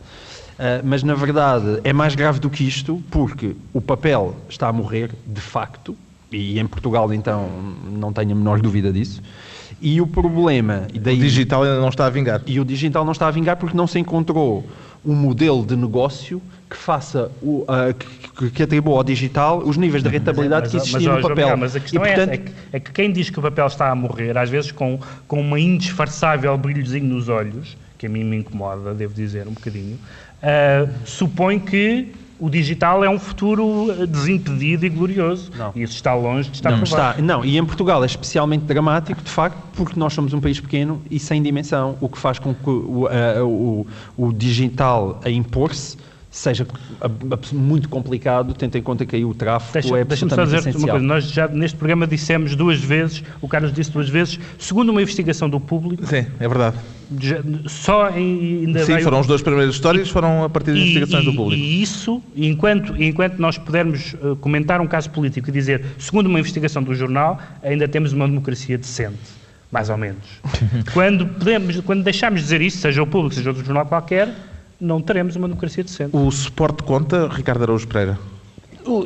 [0.52, 4.72] Uh, mas na verdade é mais grave do que isto, porque o papel está a
[4.72, 5.96] morrer de facto,
[6.32, 7.48] e em Portugal então
[7.90, 9.22] não tenho a menor dúvida disso.
[9.80, 12.40] E o problema, e O daí, digital ainda não está a vingar.
[12.46, 14.64] e o digital não está a vingar porque não se encontrou
[15.04, 16.40] um modelo de negócio
[16.70, 17.92] que faça o, ah,
[18.38, 21.56] que- que, atribua ao digital os níveis de rentabilidade que Mas, existiam no papel.
[21.56, 23.42] Mas a questão e, é, portanto, essa, é, que, é que quem diz que o
[23.42, 28.08] papel está a morrer, às vezes com, com uma indisfarçável brilhozinho nos olhos, que a
[28.08, 29.98] mim me incomoda, devo dizer, um bocadinho,
[30.42, 35.52] ah, supõe que o digital é um futuro ah, desimpedido e glorioso.
[35.56, 35.70] Não.
[35.76, 37.10] E isso está longe de estar não, provado.
[37.12, 40.58] está, não, e em Portugal é especialmente dramático, de facto, porque nós somos um país
[40.58, 45.30] pequeno e sem dimensão, o que faz com que o, ah, o, o digital a
[45.30, 45.96] impor-se
[46.28, 46.66] seja
[47.52, 50.96] muito complicado, tendo em conta que aí o tráfego Deixa- é absolutamente dizer-te uma essencial.
[50.96, 51.06] coisa.
[51.06, 55.48] Nós já neste programa dissemos duas vezes, o Carlos disse duas vezes, segundo uma investigação
[55.48, 56.76] do público, Sim, é verdade.
[57.20, 60.82] Já- só ainda Sim, veio- foram as duas primeiras histórias, foram a partir de E-
[60.82, 61.62] investigações e- do público.
[61.62, 66.38] E isso, enquanto, enquanto nós pudermos eh, comentar um caso político e dizer, segundo uma
[66.40, 69.18] investigação do jornal, ainda temos uma democracia decente,
[69.70, 70.22] mais ou menos.
[70.92, 74.28] quando, podemos, quando deixarmos de dizer isso, seja o público, seja outro jornal qualquer,
[74.80, 76.10] não teremos uma democracia decente.
[76.16, 78.18] O suporte conta, Ricardo Araújo Pereira.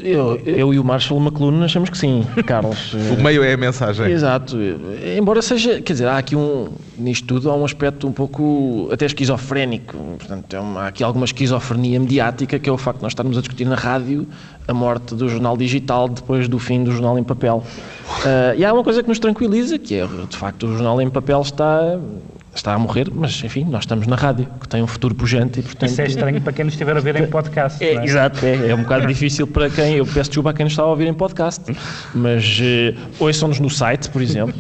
[0.03, 2.95] Eu, eu e o Marshall McLuhan achamos que sim, Carlos.
[3.17, 4.11] O meio é a mensagem.
[4.11, 4.57] Exato.
[5.17, 9.07] Embora seja, quer dizer, há aqui um, nisto tudo, há um aspecto um pouco até
[9.07, 9.97] esquizofrénico.
[10.19, 13.41] Portanto, é há aqui alguma esquizofrenia mediática, que é o facto de nós estarmos a
[13.41, 14.27] discutir na rádio
[14.69, 17.63] a morte do jornal digital depois do fim do jornal em papel.
[18.25, 21.09] Uh, e há uma coisa que nos tranquiliza, que é, de facto, o jornal em
[21.09, 21.99] papel está
[22.59, 25.63] está a morrer, mas enfim, nós estamos na rádio, que tem um futuro pujante e
[25.63, 25.91] portanto...
[25.91, 27.83] Isso é estranho para quem nos estiver a ver em podcast.
[27.83, 28.05] É, é?
[28.05, 30.83] Exato, é, é um bocado difícil para quem, eu peço desculpa a quem nos está
[30.83, 31.63] a ouvir em podcast,
[32.15, 34.55] mas uh, ouçam-nos no site, por exemplo,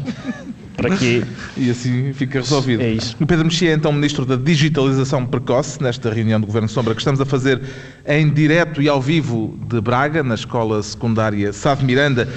[0.76, 1.24] para quê?
[1.56, 2.82] E assim fica resolvido.
[2.82, 3.16] É isso.
[3.18, 7.00] O Pedro Mexia é então Ministro da Digitalização Precoce, nesta reunião do Governo Sombra que
[7.00, 7.60] estamos a fazer
[8.06, 12.28] em direto e ao vivo de Braga, na Escola Secundária Sá de Miranda,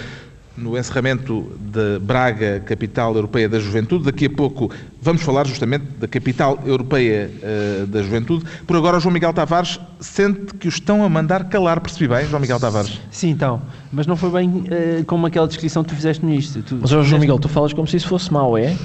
[0.59, 4.05] no encerramento de Braga, capital europeia da juventude.
[4.05, 4.69] Daqui a pouco
[5.01, 8.45] vamos falar justamente da capital europeia uh, da juventude.
[8.67, 11.79] Por agora, o João Miguel Tavares sente que o estão a mandar calar.
[11.79, 12.99] Percebi bem, João Miguel Tavares?
[13.09, 13.61] Sim, então.
[13.91, 16.61] Mas não foi bem uh, como aquela descrição que tu fizeste no início.
[16.61, 18.75] Tu, Mas, João Miguel, tu falas como se isso fosse mau, é?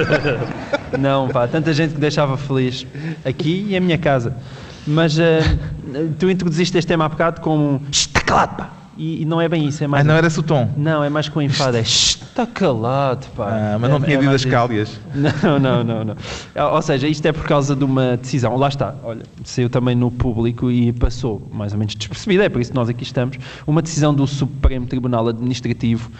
[0.98, 2.86] não, pá, tanta gente que deixava feliz
[3.24, 4.34] aqui e a minha casa.
[4.86, 5.20] Mas uh,
[6.18, 8.79] tu introduziste este tema há bocado como está calado, pá.
[9.00, 10.04] E, e, não é bem isso, é mais.
[10.04, 10.68] Ah, não era esse o tom?
[10.76, 13.48] Não, é mais com enfado, é está calado, pá.
[13.48, 15.00] Ah, mas não é, tinha é dito as cálias.
[15.42, 16.16] Não, não, não, não.
[16.72, 18.56] Ou seja, isto é por causa de uma decisão.
[18.56, 22.60] Lá está, olha, saiu também no público e passou mais ou menos despercebida, é por
[22.60, 23.38] isso que nós aqui estamos.
[23.66, 26.10] Uma decisão do Supremo Tribunal Administrativo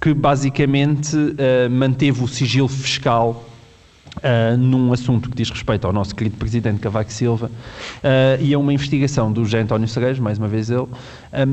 [0.00, 3.44] que basicamente uh, manteve o sigilo fiscal
[4.16, 8.58] Uh, num assunto que diz respeito ao nosso querido Presidente Cavaco Silva uh, e a
[8.58, 10.88] uma investigação do José António Cerejo, mais uma vez ele, um,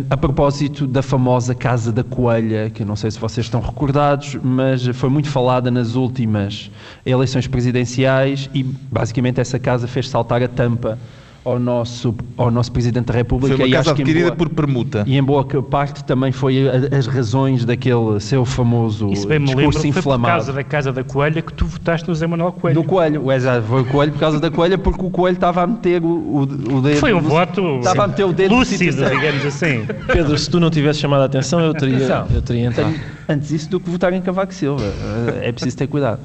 [0.09, 4.37] a propósito da famosa Casa da Coelha, que eu não sei se vocês estão recordados,
[4.41, 6.71] mas foi muito falada nas últimas
[7.05, 10.97] eleições presidenciais e basicamente essa casa fez saltar a tampa
[11.45, 13.55] ao nosso, ao nosso Presidente da República.
[13.55, 15.03] Foi uma e casa acho que em adquirida boa- por permuta.
[15.05, 19.47] E em boa parte também foi a- as razões daquele seu famoso Isso bem me
[19.47, 20.33] lembro, discurso foi por inflamado.
[20.33, 22.81] causa da Casa da Coelha que tu votaste no Zé Manuel Coelho.
[22.81, 25.67] Do coelho, exato, foi o coelho por causa da coelha, porque o coelho estava a
[25.67, 26.97] meter o, o, o dedo.
[26.99, 29.85] Foi um no- voto Estava a meter o dedo no lúcido, digamos assim.
[30.07, 32.93] Pedro, se tu não tivesse chamado a atenção, eu teria, eu teria entrado.
[33.27, 34.83] Antes isso do que votar em Cavaco Silva.
[34.83, 36.19] Eh, É preciso ter cuidado.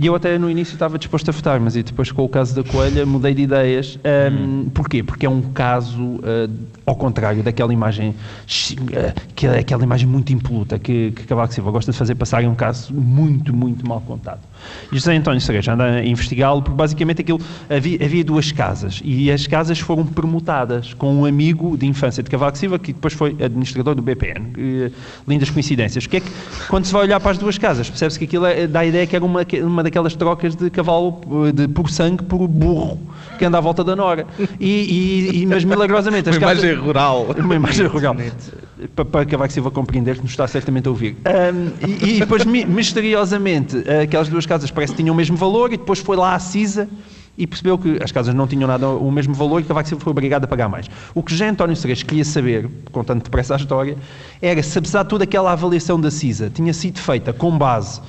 [0.00, 2.54] E eu até no início estava disposto a votar, mas e depois com o caso
[2.54, 3.98] da Coelha mudei de ideias.
[4.08, 5.02] Ahm, Porquê?
[5.02, 6.48] Porque é um caso eh,
[6.86, 8.14] ao contrário daquela imagem,
[8.92, 12.42] eh, que é aquela imagem muito impoluta que, que Cavaco Silva gosta de fazer passar,
[12.42, 14.40] é um caso muito, muito mal contado.
[14.92, 19.30] E José António Cereja anda a investigá-lo porque basicamente aquilo, havia, havia duas casas e
[19.30, 23.36] as casas foram permutadas com um amigo de infância de Cavaco Silva que depois foi
[23.42, 24.52] administrador do BPN.
[24.56, 24.90] Eh,
[25.26, 26.06] lindas coincidências.
[26.06, 26.30] Que é que,
[26.68, 29.06] quando se vai olhar para as duas casas, percebe-se que aquilo é- dá a ideia
[29.06, 32.98] que era uma, uma daquelas trocas de cavalo eh, de, por sangue por burro
[33.38, 34.26] que anda à volta da Nora.
[34.58, 34.66] E,
[35.30, 36.64] e- e- mas milagrosamente as Uma casas...
[36.64, 37.26] imagem rural.
[37.38, 38.16] Uma imagem rural.
[38.94, 41.16] Para, para Cavaco Silva compreender que nos está certamente a ouvir.
[41.24, 41.70] Ahm,
[42.04, 45.76] e, e depois, mi- misteriosamente, aquelas duas casas parece que tinham o mesmo valor e
[45.76, 46.88] depois foi lá à CISA
[47.36, 50.10] e percebeu que as casas não tinham nada o mesmo valor e Cavaco Silva foi
[50.10, 50.86] obrigado a pagar mais.
[51.14, 53.96] O que José António Cerejo queria saber, contando depressa a história,
[54.42, 58.00] era se apesar de toda aquela avaliação da CISA tinha sido feita com base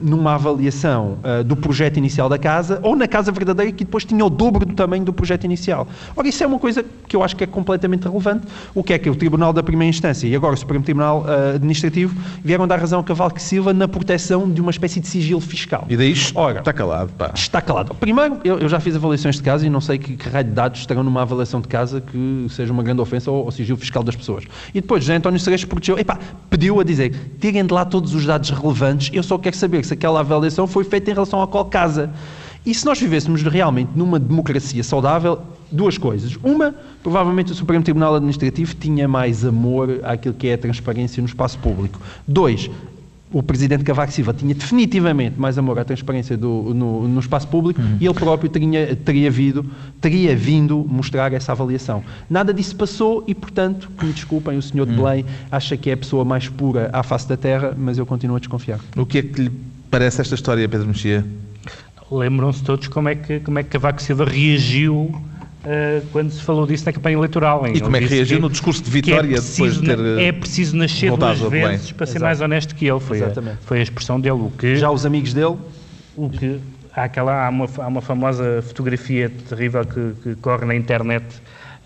[0.00, 4.24] numa avaliação ah, do projeto inicial da casa ou na casa verdadeira que depois tinha
[4.24, 5.88] o dobro do tamanho do projeto inicial.
[6.14, 8.46] Ora, isso é uma coisa que eu acho que é completamente relevante.
[8.74, 11.54] O que é que o Tribunal da Primeira Instância e agora o Supremo Tribunal ah,
[11.56, 15.84] Administrativo vieram dar razão a Cavaco Silva na proteção de uma espécie de sigilo fiscal.
[15.88, 16.60] E daí Ora.
[16.60, 17.32] está calado, pá.
[17.34, 17.94] Está calado.
[17.94, 20.52] Primeiro, eu, eu já fiz avaliações de casa e não sei que, que raio de
[20.52, 24.02] dados estarão numa avaliação de casa que seja uma grande ofensa ao, ao sigilo fiscal
[24.04, 24.44] das pessoas.
[24.72, 28.24] E depois, José António Cerejo protegeu, epá, pediu a dizer, tirem de lá todos os
[28.24, 31.64] dados relevantes, eu só quero saber se aquela avaliação foi feita em relação a qual
[31.64, 32.10] casa.
[32.64, 35.40] E se nós vivêssemos realmente numa democracia saudável,
[35.72, 36.36] duas coisas.
[36.42, 41.26] Uma, provavelmente o Supremo Tribunal Administrativo tinha mais amor àquilo que é a transparência no
[41.26, 41.98] espaço público.
[42.28, 42.70] Dois,
[43.32, 47.80] o presidente Cavaco Silva tinha definitivamente mais amor à transparência do- no, no espaço público
[48.00, 49.64] e ele próprio teria, teria, vindo,
[50.00, 52.02] teria vindo mostrar essa avaliação.
[52.28, 55.92] Nada disso passou e, portanto, que me desculpem, o senhor de Belém acha que é
[55.92, 58.80] a pessoa mais pura à face da terra, mas eu continuo a desconfiar.
[58.96, 59.52] O que é que lhe
[59.90, 61.24] parece esta história, Pedro Mexia?
[62.10, 65.14] Lembram-se todos como é que, como é que Cavaco Silva reagiu
[65.64, 67.66] eh, quando se falou disso na campanha eleitoral.
[67.66, 67.74] hein?
[67.76, 69.98] E como é que reagiu no discurso de que é vitória depois preciso de ter,
[69.98, 72.24] eh, É preciso nascer duas vezes para ser Exato.
[72.24, 73.00] mais honesto que ele.
[73.00, 73.58] Foi a, Exatamente.
[73.66, 74.36] foi a expressão dele.
[74.40, 75.56] O que, Já os amigos dele,
[76.16, 76.58] o que
[76.94, 81.24] há, aquela, há, uma, há uma famosa fotografia terrível que, que corre na internet,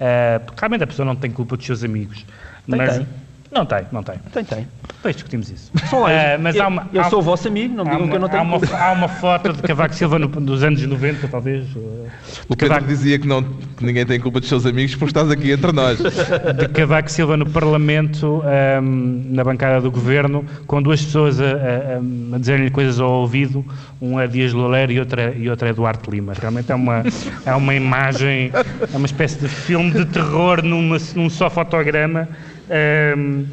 [0.00, 2.24] eh, porque realmente a pessoa não tem culpa dos seus amigos.
[2.68, 3.06] Tem, mas, tem.
[3.54, 4.16] Não tem, não tem.
[4.32, 4.66] Tem, tem.
[4.96, 5.70] Depois discutimos isso.
[5.92, 6.08] Lá.
[6.34, 8.06] Ah, mas eu, há uma, eu há- sou o vosso amigo, não me há digam
[8.06, 8.76] uma, que eu não há tenho uma, culpa.
[8.76, 11.64] há uma foto de Cavaco Silva no- dos anos 90, talvez.
[11.76, 15.30] O Pedro Cavaco, dizia que, não, que ninguém tem culpa dos seus amigos porque estás
[15.30, 15.98] aqui entre nós.
[16.00, 22.34] de Cavaco Silva no Parlamento, ahm, na bancada do governo, com duas pessoas a, a,
[22.34, 23.64] a dizerem-lhe coisas ao ouvido,
[24.00, 26.32] um é Dias Loureiro e outro é, e outro é Duarte Lima.
[26.38, 27.04] Realmente é uma,
[27.46, 28.50] é uma imagem,
[28.92, 32.28] é uma espécie de filme de terror numa, num só fotograma.
[32.70, 33.44] Ahm,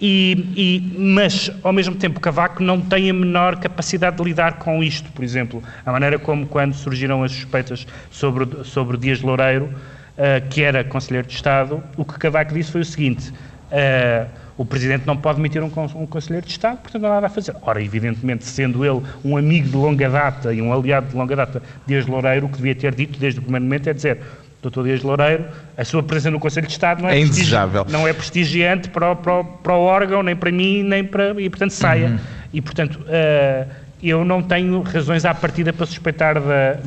[0.00, 4.82] e, e- mas, ao mesmo tempo, Cavaco não tem a menor capacidade de lidar com
[4.82, 5.10] isto.
[5.12, 9.68] Por exemplo, a maneira como, quando surgiram as suspeitas sobre, sobre Dias Loureiro,
[10.16, 13.30] ah, que era Conselheiro de Estado, o que Cavaco disse foi o seguinte:
[13.70, 17.26] ah, o Presidente não pode demitir um, um Conselheiro de Estado, portanto não há nada
[17.26, 17.54] a fazer.
[17.62, 21.62] Ora, evidentemente, sendo ele um amigo de longa data e um aliado de longa data,
[21.86, 24.20] Dias Loureiro, o que devia ter dito desde o primeiro momento é dizer.
[24.62, 24.82] Dr.
[24.82, 25.44] Dias Loureiro,
[25.76, 27.86] a sua presença no Conselho de Estado não é, É indesejável.
[27.88, 31.40] não é prestigiante para o, para, o, para o órgão, nem para mim, nem para.
[31.40, 32.08] e portanto saia.
[32.08, 32.18] Uhum.
[32.52, 33.00] E portanto.
[33.08, 33.66] ah,
[34.02, 36.78] eu não tenho razões à partida para suspeitar da,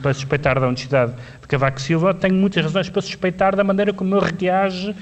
[0.00, 4.16] para suspeitar da honestidade de Cavaco Silva, tenho muitas razões para suspeitar da maneira como
[4.16, 4.94] ele reage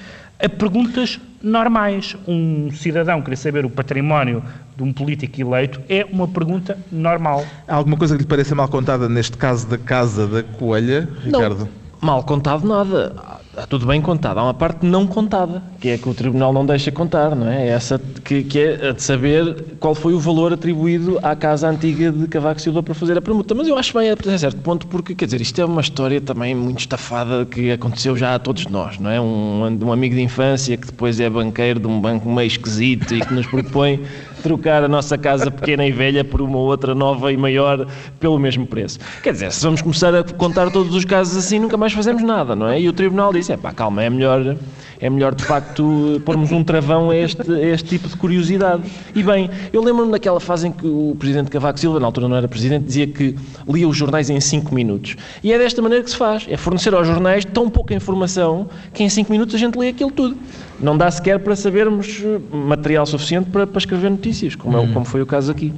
[0.42, 2.16] a perguntas normais.
[2.26, 4.42] Um cidadão querer saber o património
[4.76, 7.44] de um político eleito é uma pergunta normal.
[7.66, 11.60] Há alguma coisa que lhe pareça mal contada neste caso da Casa da Coelha, Ricardo?
[11.60, 11.68] Não,
[12.00, 13.14] mal contado nada.
[13.50, 14.38] Está tudo bem contado.
[14.38, 17.68] Há uma parte não contada, que é que o Tribunal não deixa contar, não é?
[17.68, 22.12] Essa que, que é a de saber qual foi o valor atribuído à casa antiga
[22.12, 23.54] de Cavaco Silva para fazer a permuta.
[23.56, 26.54] Mas eu acho bem até certo ponto, porque, quer dizer, isto é uma história também
[26.54, 29.20] muito estafada que aconteceu já a todos nós, não é?
[29.20, 33.20] Um, um amigo de infância que depois é banqueiro de um banco meio esquisito e
[33.20, 34.04] que nos propõe
[34.42, 37.87] trocar a nossa casa pequena e velha por uma outra nova e maior
[38.18, 38.98] pelo mesmo preço.
[39.22, 42.55] Quer dizer, se vamos começar a contar todos os casos assim, nunca mais fazemos nada,
[42.55, 42.81] não é?
[42.81, 44.57] E o Tribunal disse, é pá, calma, é melhor,
[45.01, 48.83] é melhor de facto pormos um travão a este, a este tipo de curiosidade.
[49.14, 52.37] E bem, eu lembro-me daquela fase em que o Presidente Cavaco Silva, na altura não
[52.37, 53.35] era Presidente, dizia que
[53.68, 55.16] lia os jornais em 5 minutos.
[55.42, 59.03] E é desta maneira que se faz, é fornecer aos jornais tão pouca informação que
[59.03, 60.37] em 5 minutos a gente lê aquilo tudo.
[60.80, 64.92] Não dá sequer para sabermos eh, material suficiente para, para escrever notícias, como, é o-
[64.92, 65.72] como foi o caso aqui.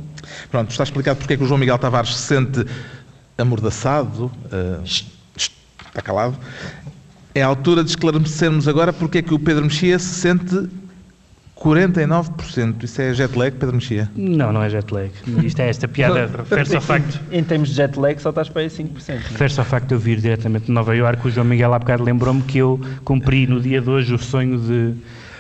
[0.51, 2.65] Pronto, está explicado porque é que o João Miguel Tavares se sente
[3.39, 6.37] amordaçado, eh, está calado.
[7.35, 10.69] É a altura de esclarecermos agora porque é que o Pedro Mexia se sente
[11.61, 12.83] 49%.
[12.85, 14.11] Isso é jet lag, Pedro Mexia?
[14.17, 15.11] Não, não é jet lag.
[15.45, 17.21] Isto é esta piada, refere-se ao facto.
[17.31, 18.89] Em termos de jet lag, só estás para aí 5%.
[19.31, 22.03] Refere-se ao facto de eu vir diretamente de Nova Iorque, o João Miguel há bocado
[22.03, 24.95] lembrou-me que eu cumpri no dia de hoje o sonho de,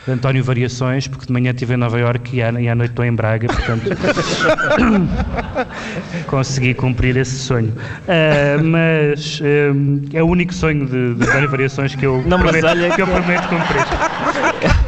[0.07, 2.91] de António Variações, porque de manhã estive em Nova Iorque e à, e à noite
[2.91, 3.85] estou em Braga, portanto
[6.29, 7.73] consegui cumprir esse sonho.
[8.07, 12.67] Ah, mas ah, é o único sonho de, de António Variações que eu, Não, prometo,
[12.95, 14.71] que eu que- prometo cumprir.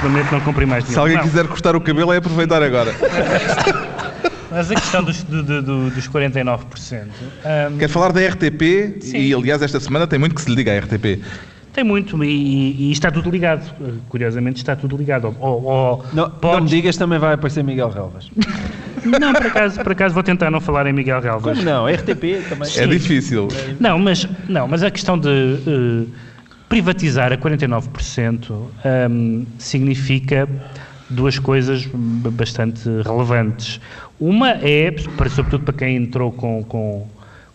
[0.00, 1.02] prometo não cumprir mais Se nenhum.
[1.02, 1.24] alguém Não.
[1.24, 2.94] quiser cortar o cabelo, é aproveitar agora.
[4.50, 7.06] Mas a questão dos, do- do- do- dos 49%.
[7.44, 9.16] ahm, Quer falar da RTP Sim.
[9.18, 11.20] e, aliás, esta semana tem muito que se lhe diga à RTP.
[11.72, 13.62] Tem muito, e, e- e está tudo ligado.
[14.08, 15.36] Curiosamente, está tudo ligado.
[15.38, 18.28] Ou, ou Não, não podes- me digas, também vai aparecer Miguel Relvas.
[19.04, 21.56] Não, por acaso, por acaso vou tentar não falar em Miguel Galvas.
[21.56, 21.86] Como não?
[21.88, 22.70] RTP também.
[22.76, 23.48] É difícil.
[23.80, 25.26] Não, mas, não, mas a questão de
[25.66, 26.04] eh,
[26.70, 28.50] privatizar a 49%
[29.10, 30.48] hum, significa
[31.10, 33.80] duas coisas bastante relevantes.
[34.20, 34.94] Uma é,
[35.28, 37.06] sobretudo para quem entrou com, com,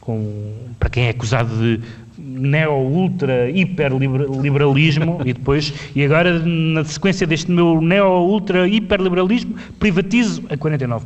[0.02, 1.80] com- para quem é acusado de
[2.18, 10.44] neo, ultra, hiperliberalismo e depois, e agora na sequência deste meu neo, ultra, hiperliberalismo, privatizo
[10.50, 11.02] a 49%.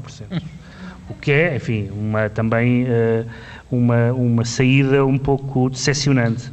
[1.10, 3.26] O que é, enfim, uma, também eh,
[3.72, 6.52] uma, uma saída um pouco decepcionante.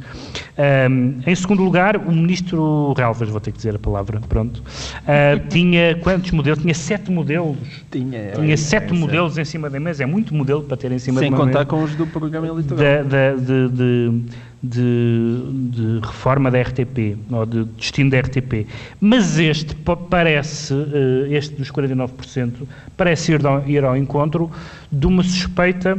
[0.57, 4.61] Ahm, em segundo lugar, o ministro Relvas, vou ter que dizer a palavra, pronto,
[5.07, 6.59] ah, tinha quantos modelos?
[6.59, 7.57] Tinha sete modelos.
[7.91, 8.95] Tinha, Tinha sete essa.
[8.95, 10.03] modelos em cima da mesa.
[10.03, 12.07] É muito modelo para ter em cima Sem de uma contar mesa com os do
[12.07, 12.77] programa eleitoral.
[12.77, 14.21] da, da- de, de-
[14.63, 18.65] de- de reforma da RTP, ou de destino da RTP.
[18.99, 24.49] Mas este pa- parece, eh, este dos 49%, parece ir ao, ir ao encontro
[24.91, 25.97] de uma suspeita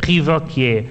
[0.00, 0.84] terrível que é,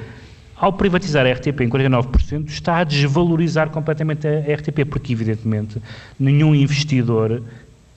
[0.56, 5.82] ao privatizar a RTP em 49%, está a desvalorizar completamente a RTP, porque evidentemente
[6.20, 7.41] nenhum investidor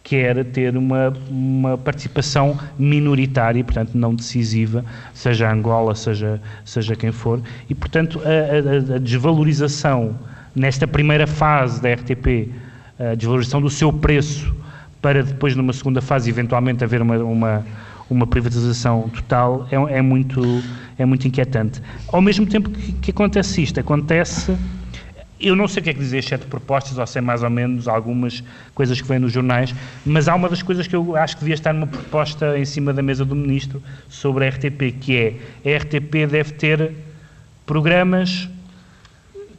[0.02, 7.40] quer ter uma, uma participação minoritária, portanto não decisiva, seja Angola, seja, seja quem for,
[7.68, 10.18] e portanto a, a- a desvalorização
[10.54, 12.50] nesta primeira fase da RTP,
[12.98, 14.54] a desvalorização do seu preço,
[15.00, 17.64] para depois numa segunda fase eventualmente haver uma, uma,
[18.10, 20.40] uma privatização total, é, é muito,
[20.98, 21.82] é muito inquietante.
[22.08, 24.56] Ao mesmo tempo que, que acontece isto, acontece
[25.40, 27.86] Eu não sei o que é que dizer, exceto propostas, ou sei mais ou menos
[27.86, 28.42] algumas
[28.74, 29.72] coisas que vêm nos jornais,
[30.04, 32.92] mas há uma das coisas que eu acho que devia estar numa proposta em cima
[32.92, 36.92] da mesa do Ministro sobre a RTP, que é a RTP deve ter
[37.64, 38.48] programas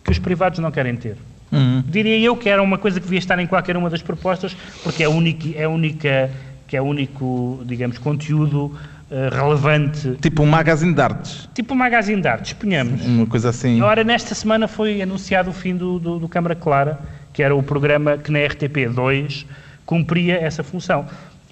[0.04, 1.16] que os privados não querem ter.
[1.52, 1.84] Uhum.
[1.88, 5.04] Diria eu que era uma coisa que devia estar em qualquer uma das propostas, porque
[5.04, 6.30] é a única, é a única
[6.70, 8.72] que é o único, digamos, conteúdo
[9.12, 11.50] eh, relevante, Tipo um magazine de artes.
[11.56, 13.04] tipo um magazine de artes, ponhamos.
[13.04, 13.82] Uma coisa assim.
[13.82, 17.00] Ora, nesta semana foi anunciado o fim do, do, do Câmara Clara,
[17.34, 19.46] que era o programa que na RTP2
[19.84, 21.06] cumpria essa função.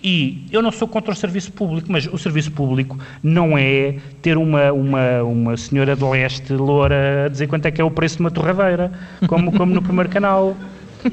[0.03, 4.37] E eu não sou contra o serviço público, mas o serviço público não é ter
[4.37, 8.17] uma, uma, uma senhora de leste loura a dizer quanto é que é o preço
[8.17, 8.91] de uma torradeira,
[9.27, 10.55] como, como no primeiro canal.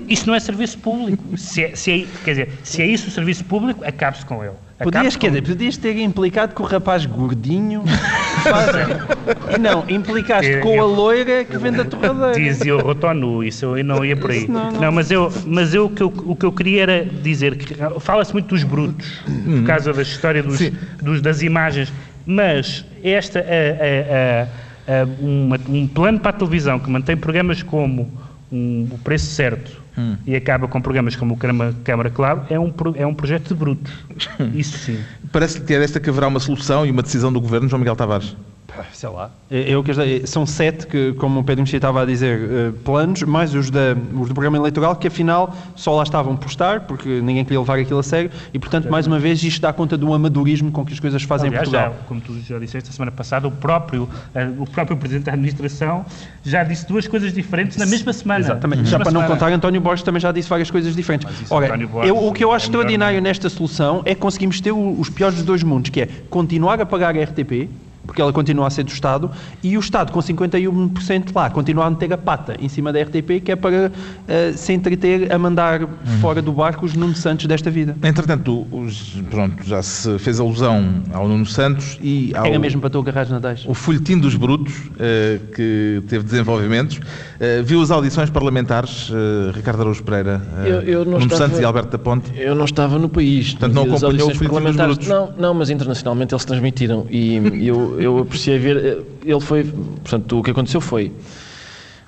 [0.09, 1.37] Isso não é serviço público.
[1.37, 4.55] Se é, se é- quer dizer, se é isso o serviço público, acabe-se com ele.
[4.83, 7.85] Podias, quer dizer, podias ter implicado com o rapaz gordinho.
[8.43, 12.35] faz- não, implicaste É, com a eu- loira que vende a torradeira.
[12.35, 14.49] Dizia o Rotonu, isso eu não ia por aí.
[14.49, 14.93] Não, não, não.
[14.93, 18.33] mas, eu, mas eu, o, que eu, o que eu queria era dizer que fala-se
[18.33, 20.59] muito dos brutos, por causa da história dos,
[21.01, 21.93] dos- das imagens,
[22.27, 27.63] mas esta, a- a- a- a- uma- um plano para a televisão que mantém programas
[27.63, 28.11] como
[28.55, 29.83] um- o preço certo
[30.27, 33.55] e acaba com programas como o Câmara, Câmara Claro, é um, é um projeto de
[33.55, 33.93] brutos.
[34.55, 34.99] Isso sim.
[35.33, 37.95] Parece-lhe que é desta que haverá uma solução e uma decisão do governo, João Miguel
[37.97, 38.37] Tavares.
[38.93, 39.31] Sei lá.
[39.49, 43.55] Quero dizer, são sete, que, como o Pedro Mexia estava a dizer, eh, planos, mais
[43.55, 47.45] os, da, os do programa eleitoral, que afinal só lá estavam por estar, porque ninguém
[47.45, 50.73] queria levar aquilo a sério, e portanto, mais uma vez, isto dá conta do amadorismo
[50.73, 52.05] com que as coisas se fazem Aliás, em já, Portugal.
[52.09, 56.05] como tu já disseste a semana passada, o próprio, eh, o próprio Presidente da Administração
[56.45, 58.41] já disse duas coisas diferentes na mesma semana.
[58.41, 58.85] Exatamente.
[58.89, 59.29] Já para não semana.
[59.41, 61.29] contar, António Borges também já disse várias coisas diferentes.
[61.51, 63.25] Ora, eu- o que eu acho é melhor extraordinário não.
[63.25, 66.87] nesta solução é que conseguimos ter os piores dos dois mundos, que é continuar a
[66.87, 67.69] pagar a RTP,
[68.07, 69.31] porque ela continua a ser do Estado,
[69.63, 73.41] e o Estado, com 51% lá, continuar a meter a pata em cima da RTP,
[73.45, 73.91] que é para
[74.29, 75.89] eh, se entreter a mandar Uhum.
[76.21, 77.97] fora do barco os Nuno Santos desta vida.
[78.03, 82.91] Entretanto, os- pronto, já se fez alusão ao Nuno Santos e ao Era mesmo para
[82.91, 83.71] tu agarrares na deixa.
[83.71, 87.01] o folhetim dos brutos, eh, que teve desenvolvimentos.
[87.41, 89.11] Eh, viu as audições parlamentares,
[89.55, 92.31] Ricardo Araújo Pereira, Eu- eu não Nuno estava- Santos e Alberto da Ponte.
[92.37, 93.51] Eu não estava no país.
[93.53, 94.75] Portanto, não acompanhou o Filipe dos.
[94.77, 95.09] Brutos.
[95.09, 97.37] Não, não, mas internacionalmente eles transmitiram e
[97.67, 98.77] eu, eu apreciei ver.
[98.77, 99.65] eh, Ele foi.
[99.65, 101.13] Portanto, o que aconteceu foi.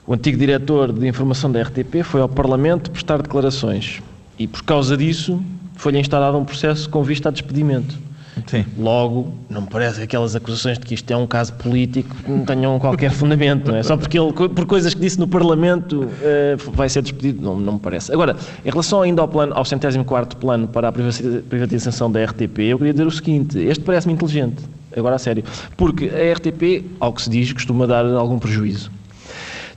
[0.07, 4.01] O antigo diretor de informação da RTP foi ao Parlamento prestar declarações
[4.39, 5.43] e, por causa disso,
[5.75, 7.99] foi-lhe instaurado um processo com vista a despedimento.
[8.47, 8.65] Sim.
[8.79, 12.45] Logo, não me parece que aquelas acusações de que isto é um caso político não
[12.45, 13.83] tenham qualquer fundamento, não é?
[13.83, 17.73] Só porque ele, por coisas que disse no Parlamento, eh, vai ser despedido, não, não
[17.75, 18.13] me parece.
[18.13, 22.79] Agora, em relação ainda ao, plano, ao 104 plano para a privatização da RTP, eu
[22.79, 24.63] queria dizer o seguinte: este parece-me inteligente,
[24.97, 25.43] agora a sério,
[25.77, 28.91] porque a RTP, ao que se diz, costuma dar algum prejuízo.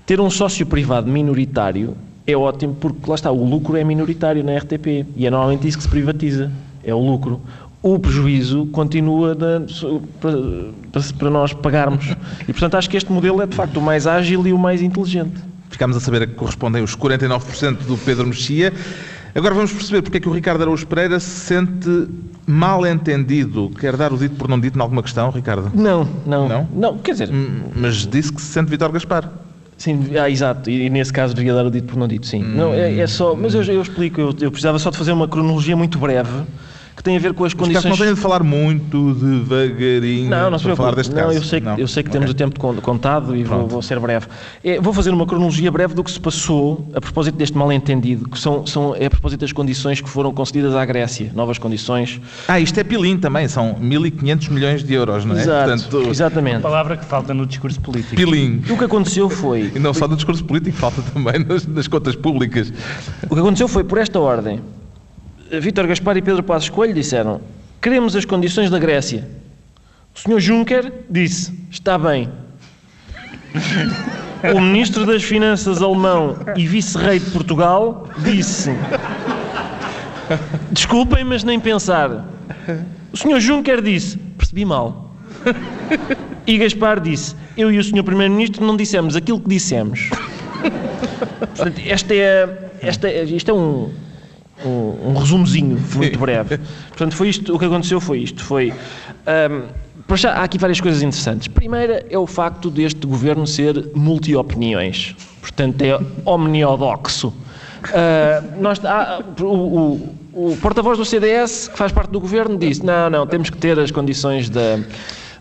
[0.06, 1.96] Ter um sócio privado minoritário
[2.28, 5.78] é ótimo porque lá está, o lucro é minoritário na RTP e é normalmente isso
[5.78, 6.52] que se privatiza,
[6.84, 7.42] é o lucro.
[7.82, 9.38] O prejuízo continua
[9.70, 10.34] so- para,
[11.18, 12.14] para- nós pagarmos.
[12.42, 14.82] E portanto acho que este modelo é de facto o mais ágil e o mais
[14.82, 15.42] inteligente.
[15.70, 18.74] Ficámos a saber a que correspondem os 49% do Pedro Mexia.
[19.34, 22.08] Agora vamos perceber porque é que o Ricardo Araújo Pereira se sente
[22.46, 23.70] mal entendido.
[23.80, 25.72] Quer dar o dito por não dito em alguma questão, Ricardo?
[25.74, 26.68] Não, não, Não?
[26.74, 29.32] não, quer dizer, Hum, Mas disse que se sente Vítor Gaspar.
[29.78, 32.44] Sim, ah, exato, e nesse caso devia dar o dito por não dito, sim.
[32.44, 35.26] Não, é, é só, mas eu, eu explico, eu, eu precisava só de fazer uma
[35.28, 36.42] cronologia muito breve
[37.00, 37.90] que tem a ver com as Mas condições.
[37.92, 40.96] não tenha de falar muito devagarinho Não, não se para falar preocupe.
[40.98, 41.38] deste não, caso.
[41.38, 41.78] eu sei que, Não?
[41.78, 42.20] eu sei que Ok.
[42.20, 44.28] temos o tempo contado e vou, vou ser breve.
[44.62, 48.38] É, vou fazer uma cronologia breve do que se passou a propósito deste mal-entendido, que
[48.38, 52.20] são, são é a propósito das condições que foram concedidas à Grécia, novas condições.
[52.50, 55.42] Ah, isto é pilim também, são 1.500 milhões de euros, não é?
[55.42, 56.62] Exato, Portanto, exatamente.
[56.62, 58.18] Palavra que falta no discurso político.
[58.18, 58.62] pilim.
[58.68, 61.88] E o que aconteceu foi, E não só do discurso político, falta também nas, nas
[61.88, 62.74] contas públicas.
[63.30, 64.60] o que aconteceu foi por esta ordem.
[65.60, 67.42] Vítor Gaspar e Pedro Passos Coelho disseram:
[67.82, 69.28] "Queremos as condições da Grécia".
[70.16, 72.30] O senhor Juncker disse: "Está bem".
[74.56, 78.72] O ministro das Finanças alemão e vice-rei de Portugal disse:
[80.72, 82.26] Desculpem, mas nem pensar.
[83.12, 85.12] O senhor Juncker disse: Percebi mal.
[86.46, 90.10] E Gaspar disse: Eu e o senhor primeiro-ministro não dissemos aquilo que dissemos.
[91.40, 93.92] Portanto, esta é, esta é, isto é um,
[94.66, 96.60] um, um resumozinho muito breve.
[96.90, 98.44] Portanto, foi isto, o que aconteceu foi isto.
[98.44, 98.74] Foi,
[99.26, 99.64] ahm,
[100.08, 101.48] para já, há aqui várias coisas interessantes.
[101.48, 105.16] Primeira é o facto deste governo ser multi-opiniões.
[105.42, 107.34] Portanto, é omniodoxo.
[107.94, 110.16] Ah, nós, há- o, o-
[110.52, 113.80] o porta-voz do CDS, que faz parte do governo, disse: não, não, temos que ter
[113.80, 114.80] as condições da,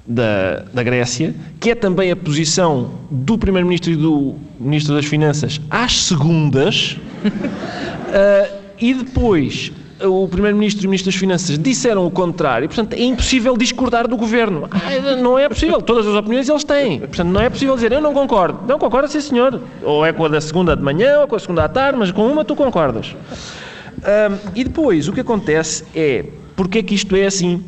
[0.06, 5.60] da, da Grécia, que é também a posição do Primeiro-Ministro e do Ministro das Finanças
[5.70, 12.68] às segundas, uh, e depois o Primeiro-Ministro e o Ministro das Finanças disseram o contrário,
[12.68, 14.68] portanto é impossível discordar do Governo.
[14.70, 17.00] Ah, não é possível, todas as opiniões eles têm.
[17.00, 18.60] Portanto, não é possível dizer eu não concordo.
[18.66, 19.60] Não concorda, sim senhor.
[19.82, 22.12] Ou é com a da segunda de manhã, ou com a segunda à tarde, mas
[22.12, 23.16] com uma tu concordas.
[23.98, 26.24] Um, e depois, o que acontece é,
[26.54, 27.64] porque é que isto é assim?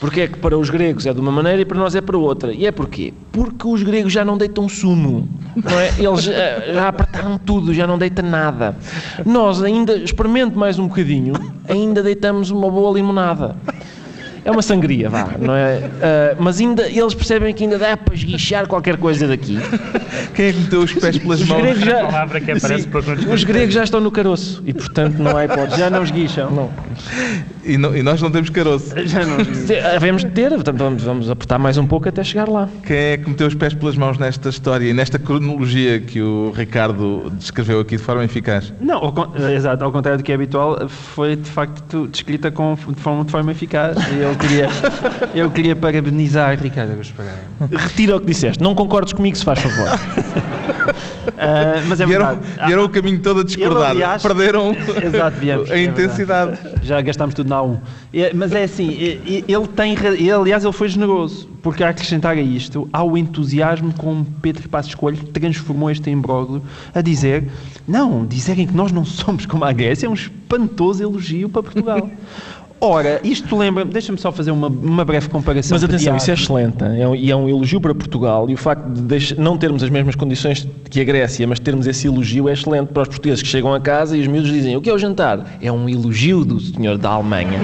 [0.00, 2.18] Porque é que para os gregos é de uma maneira e para nós é para
[2.18, 2.52] outra.
[2.52, 3.12] E é porquê?
[3.30, 5.28] Porque os gregos já não deitam sumo.
[5.56, 5.88] Não é?
[5.98, 8.76] Eles já, já apertaram tudo, já não deita nada.
[9.24, 11.34] Nós ainda, experimente mais um bocadinho,
[11.68, 13.56] ainda deitamos uma boa limonada.
[14.44, 15.76] É uma sangria, vá, não é?
[15.78, 19.56] Uh, mas ainda eles percebem que ainda dá para esguichar qualquer coisa daqui.
[20.34, 21.62] Quem é que meteu os pés pelas Os mãos?
[21.62, 25.18] gregos já, A palavra que aparece Sim, os gregos já estão no caroço e, portanto,
[25.18, 25.78] não há hipótese.
[25.78, 26.50] Já não esguicham.
[26.50, 26.70] Não.
[27.64, 28.92] E, não- e nós não temos caroço.
[29.06, 29.36] Já não
[29.94, 32.68] Havemos de ter, portanto, vamos, vamos apertar mais um pouco até chegar lá.
[32.84, 36.50] Quem é que meteu os pés pelas mãos nesta história e nesta cronologia que o
[36.50, 38.72] Ricardo descreveu aqui de forma eficaz?
[38.80, 43.00] Não, ao, exato, ao contrário do que é habitual, foi de facto descrita com, de,
[43.00, 43.96] forma, de forma eficaz.
[44.12, 44.68] E eu queria,
[45.34, 47.38] eu queria parabenizar Ricardo Augusto Pereira.
[47.88, 48.62] Retira o que disseste.
[48.62, 49.88] Não concordes comigo, se faz favor.
[51.38, 52.66] Ah, mas é Vieram, verdade.
[52.66, 53.90] vieram o caminho todo a discordar.
[53.90, 54.74] aliás- Perderam
[55.04, 56.58] Exato, viemos, a é intensidade.
[56.82, 57.78] Já gastámos tudo na A1.
[58.12, 59.94] É, Mas é assim, é- é- ele tem.
[59.94, 64.68] ele, aliás, ele foi generoso, porque a acrescentar a isto, há o entusiasmo com Pedro
[64.68, 66.62] Passos Coelho transformou este imbróglio
[66.94, 67.48] a dizer:
[67.86, 72.10] não, dizerem que nós não somos como a Grécia é um espantoso elogio para Portugal.
[72.84, 75.76] Ora, isto lembra, deixa-me só fazer uma, uma breve comparação.
[75.76, 78.50] Mas atenção, isso é excelente é um- e é um elogio para Portugal.
[78.50, 82.08] E o facto de não termos as mesmas condições que a Grécia, mas termos esse
[82.08, 84.80] elogio é excelente para os portugueses que chegam a casa e os miúdos dizem: O
[84.80, 85.58] que é o jantar?
[85.62, 87.60] É um elogio do senhor da Alemanha.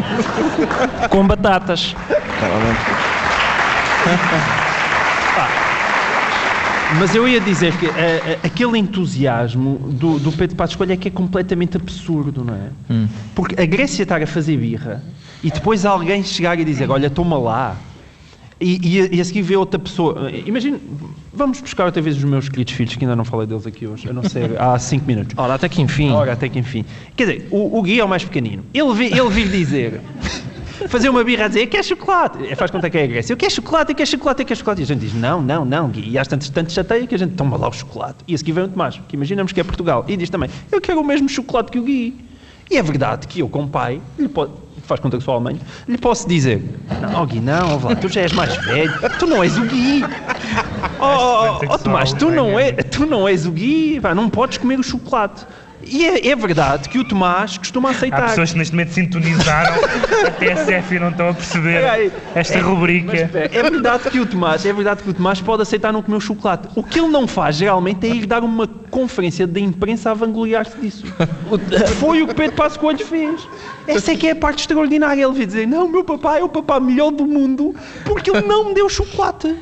[1.10, 1.96] Com batatas.
[6.98, 7.90] Mas eu ia dizer que eh,
[8.24, 12.70] eh, aquele entusiasmo do, do Pedro Passos Coelho é que é completamente absurdo, não é?
[13.34, 15.02] Porque a Grécia estar a fazer birra
[15.42, 17.76] e depois alguém chegar e dizer, olha, toma lá.
[18.60, 20.30] E, e, a- e a seguir ver outra pessoa.
[20.46, 20.78] Imagina,
[21.32, 24.08] vamos buscar outra vez os meus queridos filhos, que ainda não falei deles aqui hoje,
[24.08, 25.34] a não ser há cinco minutos.
[25.38, 26.10] Ora, até que enfim.
[26.10, 26.84] Ora, até que enfim.
[27.16, 28.64] Quer dizer, o, o Gui é o mais pequenino.
[28.74, 30.00] Ele, vi, ele vir dizer,
[30.88, 32.46] fazer uma birra a dizer, eu quero chocolate.
[32.46, 33.32] É, Faz conta que é a Grécia.
[33.32, 34.82] Eu quero chocolate, eu quero chocolate, eu quero chocolate.
[34.82, 36.10] E a gente diz, não, não, não, Gui.
[36.10, 38.18] E às tantas, tanto chateia que a gente toma lá o chocolate.
[38.26, 40.04] E a seguir vem o Tomás, que imaginamos que é Portugal.
[40.06, 42.28] E diz também, eu quero o mesmo chocolate que o Gui.
[42.70, 44.28] E é verdade que eu, como pai, lhe
[44.82, 46.62] faz conta que sou alemão, lhe posso dizer,
[47.00, 50.02] não, Gui, não, lá, tu já és mais velho, tu não és o Gui.
[51.00, 54.28] Oh, oh, oh, oh, Tomás, tu não, é, tu não és o Gui, pá, não
[54.28, 55.46] podes comer o chocolate.
[55.90, 58.28] E é, é verdade que o Tomás costuma Há aceitar.
[58.28, 59.74] pessoas que neste momento sintonizaram
[60.26, 62.12] até a CEF e não estão a perceber aí.
[62.34, 63.16] esta É, rubrica.
[63.52, 66.20] É verdade que o Tomás, é verdade que o Tomás pode aceitar não comer o
[66.20, 66.68] chocolate.
[66.74, 70.76] O que ele não faz geralmente é ir dar uma conferência de imprensa a vangloriar-se
[70.78, 71.04] disso.
[71.98, 73.46] Foi o que Pedro Passos Coelho fez.
[73.86, 75.22] Essa é que é a parte extraordinária.
[75.22, 77.74] Ele veio dizer: Não, meu papai é o papá melhor do mundo
[78.04, 79.54] porque ele não me deu chocolate.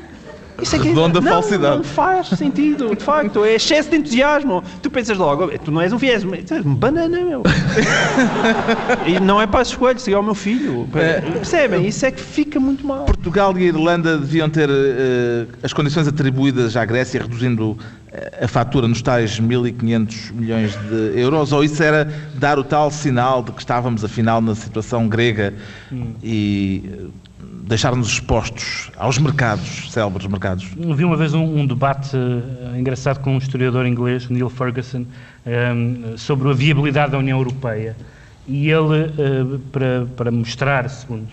[0.61, 1.77] Isso é que é- Redonda não, falsidade.
[1.77, 3.43] Não faz sentido, de facto.
[3.45, 4.63] É excesso de entusiasmo.
[4.81, 7.43] Tu pensas logo, tu não és um viés, tu és um banana, meu.
[9.05, 10.87] e não é para escolher, seria o meu filho.
[10.91, 11.85] Percebem?
[11.87, 13.05] Isso é que fica muito mal.
[13.05, 17.77] Portugal e a Irlanda deviam ter eh, as condições atribuídas à Grécia, reduzindo
[18.11, 22.89] eh, a fatura nos tais 1.500 milhões de euros, ou isso era dar o tal
[22.91, 25.53] sinal de que estávamos, afinal, na situação grega
[26.23, 27.26] e eh,
[27.67, 30.65] deixar-nos expostos aos mercados, célebres mercados?
[30.95, 35.05] Vi uma vez um, um debate eh, engraçado com um historiador inglês, Neil Ferguson,
[35.45, 35.73] eh,
[36.15, 37.95] sobre a viabilidade da União Europeia.
[38.47, 41.27] E ele, eh, para, para mostrar, segundo,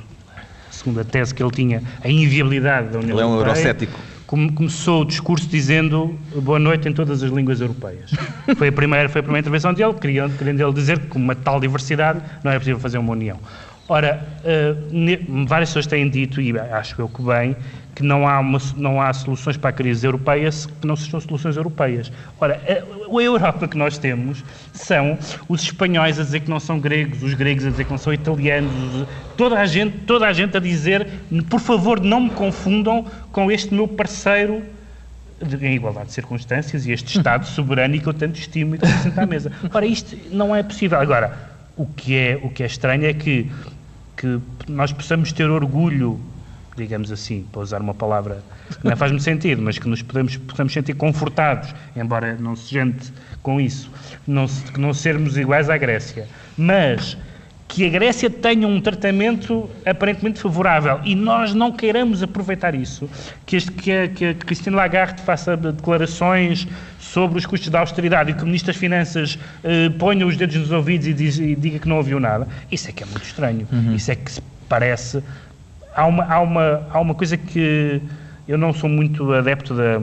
[0.70, 3.98] segundo a tese que ele tinha, a inviabilidade da União Ele é um Europeia, eurocético.
[4.26, 8.10] come- começou o discurso dizendo boa noite em todas as línguas europeias.
[8.56, 11.36] foi, a primeira, foi a primeira intervenção dele, querendo, querendo ele dizer que com uma
[11.36, 13.38] tal diversidade não é possível fazer uma união.
[13.86, 17.54] Ora, eh, ne- várias pessoas têm dito, e acho eu que bem,
[17.94, 20.48] que não há, uma- não há soluções para a crise europeia
[20.80, 22.10] que não sejam soluções europeias.
[22.40, 22.72] Ora, a,
[23.18, 25.18] a Europa que nós temos são
[25.48, 28.12] os espanhóis a dizer que não são gregos, os gregos a dizer que não são
[28.12, 29.06] italianos, os-
[29.36, 31.06] toda a gente, toda a gente a dizer,
[31.50, 34.62] por favor, não me confundam com este meu parceiro
[35.60, 39.18] em igualdade de circunstâncias e este Estado soberano que eu tanto estimo e que sento
[39.18, 39.52] à mesa.
[39.72, 40.98] Ora, isto não é possível.
[40.98, 43.50] Agora, o que é, o que é estranho é que,
[44.16, 46.20] que nós possamos ter orgulho,
[46.76, 48.42] digamos assim, para usar uma palavra
[48.80, 52.72] que não faz muito sentido, mas que nos podemos, possamos sentir confortados, embora não se
[52.72, 53.12] gente
[53.42, 53.90] com isso,
[54.26, 57.16] não, que não sermos iguais à Grécia, mas
[57.74, 63.10] que a Grécia tenha um tratamento aparentemente favorável e nós não queiramos aproveitar isso,
[63.44, 66.68] que, este, que, a, que a Cristina Lagarde faça declarações
[67.00, 70.54] sobre os custos da austeridade e que o Ministro das Finanças eh, ponha os dedos
[70.54, 73.24] nos ouvidos e, diz, e, diga que não ouviu nada, isso é que é muito
[73.24, 73.66] estranho.
[73.72, 73.96] Uhum.
[73.96, 75.20] Isso é que se parece.
[75.96, 78.00] Há uma, há, uma, há uma coisa que
[78.46, 80.00] eu não sou muito adepto da,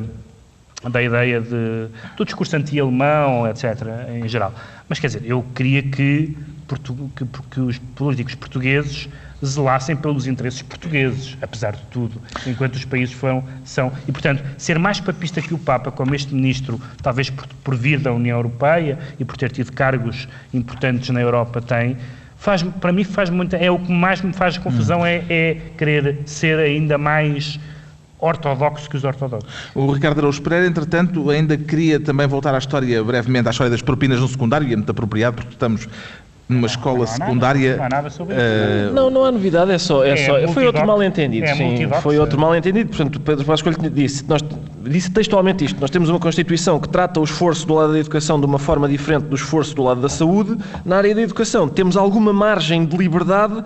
[0.90, 4.54] da ideia de, do discurso anti-alemão, etc., em geral.
[4.90, 6.36] Mas quer dizer, eu queria que,
[6.80, 9.10] que, que os políticos portugueses
[9.44, 13.92] zelassem pelos interesses portugueses, apesar de tudo, enquanto os países foram, são.
[14.08, 18.00] E, portanto, ser mais papista que o Papa, como este ministro, talvez por, por vir
[18.00, 21.98] da União Europeia e por ter tido cargos importantes na Europa, tem,
[22.38, 23.58] faz, para mim faz muita.
[23.58, 25.06] É o que mais me faz confusão, hum.
[25.06, 27.60] é, é querer ser ainda mais
[28.22, 29.50] ortodoxo que os ortodoxos.
[29.74, 33.82] O Ricardo Araújo Pereira, entretanto, ainda queria também voltar à história, brevemente, à história das
[33.82, 35.90] propinas no secundário, e é muito apropriado porque estamos
[36.52, 37.78] numa escola secundária.
[37.78, 38.44] Nada, não há nada sobre isso.
[38.44, 38.94] Uh...
[38.94, 40.04] Não, não há novidade, é só.
[40.04, 41.46] É, é só foi outro mal-entendido.
[41.46, 42.90] É sim, foi outro mal-entendido.
[42.90, 44.42] Portanto, Pedro Pascoal disse, nós,
[44.84, 48.40] disse textualmente isto: nós temos uma Constituição que trata o esforço do lado da educação
[48.40, 50.58] de uma forma diferente do esforço do lado da saúde.
[50.86, 53.64] Na área da educação, temos alguma margem de liberdade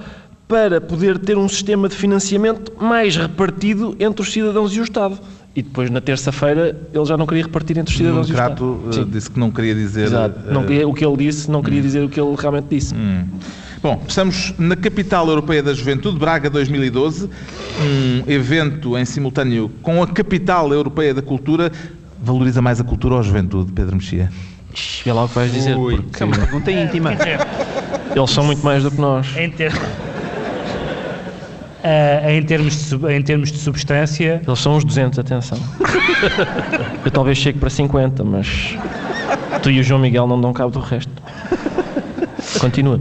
[0.48, 5.20] para poder ter um sistema de financiamento mais repartido entre os cidadãos e o Estado.
[5.56, 8.82] E depois, na terça-feira, ele já não queria repartir entre os cidadãos o Estado.
[8.92, 9.06] Sim.
[9.10, 10.04] disse que não queria dizer...
[10.04, 10.52] Exato.
[10.52, 11.84] Não, o que ele disse não queria hum.
[11.84, 12.94] dizer o que ele realmente disse.
[12.94, 13.26] Hum.
[13.82, 17.30] Bom, estamos na Capital Europeia da Juventude, Braga 2012,
[17.80, 21.72] um evento em simultâneo com a Capital Europeia da Cultura.
[22.22, 24.32] Valoriza mais a cultura ou a juventude, Pedro Mexia?
[25.06, 25.78] Vê lá o que vais dizer.
[25.78, 26.24] Ui, porque...
[26.24, 27.12] É uma pergunta íntima.
[28.16, 29.38] Eles são muito mais do que nós.
[29.38, 29.80] Em termos...
[31.86, 34.42] Uh, em, termos de, em termos de substância.
[34.46, 35.60] Eles são uns 200, atenção.
[37.06, 38.76] Eu talvez chegue para 50, mas
[39.62, 41.12] tu e o João Miguel não dão cabo do resto.
[42.60, 43.00] Continua.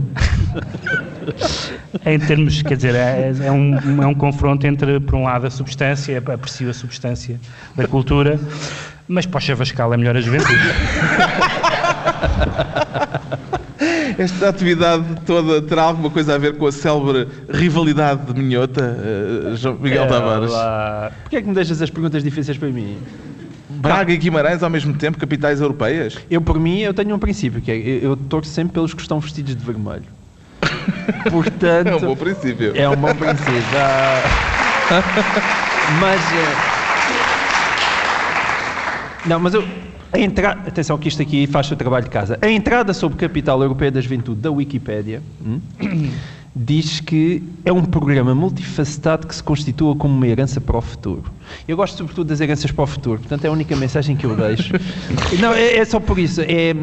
[2.05, 5.49] em termos, quer dizer, é, é, um, é um confronto entre, por um lado, a
[5.49, 7.39] substância, aprecio a substância
[7.75, 8.39] da cultura,
[9.07, 10.61] mas para o Chavascal é melhor a juventude.
[14.17, 19.55] Esta atividade toda terá alguma coisa a ver com a célebre rivalidade de Minhota, uh,
[19.57, 20.51] João Miguel é, Tavares?
[21.23, 22.97] Porquê é que me deixas as perguntas difíceis para mim?
[23.69, 26.17] Braga e Guimarães ao mesmo tempo, capitais europeias?
[26.29, 29.19] Eu, por mim, eu tenho um princípio, que é, eu torço sempre pelos que estão
[29.19, 30.05] vestidos de vermelho.
[31.29, 31.87] Portanto...
[31.87, 32.71] É um bom princípio.
[32.75, 33.63] É um bom princípio.
[33.75, 34.21] Ah,
[35.99, 36.21] mas...
[36.21, 36.85] Uh,
[39.25, 39.67] não, mas eu,
[40.15, 42.39] a entrada, atenção que isto aqui faz o trabalho de casa.
[42.41, 45.59] A entrada sobre Capital Europeia da Juventude da Wikipédia hum,
[46.55, 51.25] diz que é um programa multifacetado que se constitua como uma herança para o futuro.
[51.67, 54.35] Eu gosto sobretudo das heranças para o futuro, portanto é a única mensagem que eu
[54.37, 54.73] deixo.
[55.39, 56.39] Não, é, é só por isso.
[56.41, 56.73] É,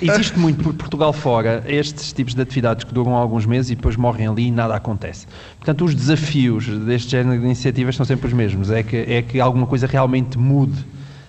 [0.00, 3.96] existe muito por Portugal fora estes tipos de atividades que duram alguns meses e depois
[3.96, 5.26] morrem ali e nada acontece.
[5.58, 8.70] Portanto, os desafios deste género de iniciativas são sempre os mesmos.
[8.70, 10.86] É que, é que alguma coisa realmente mude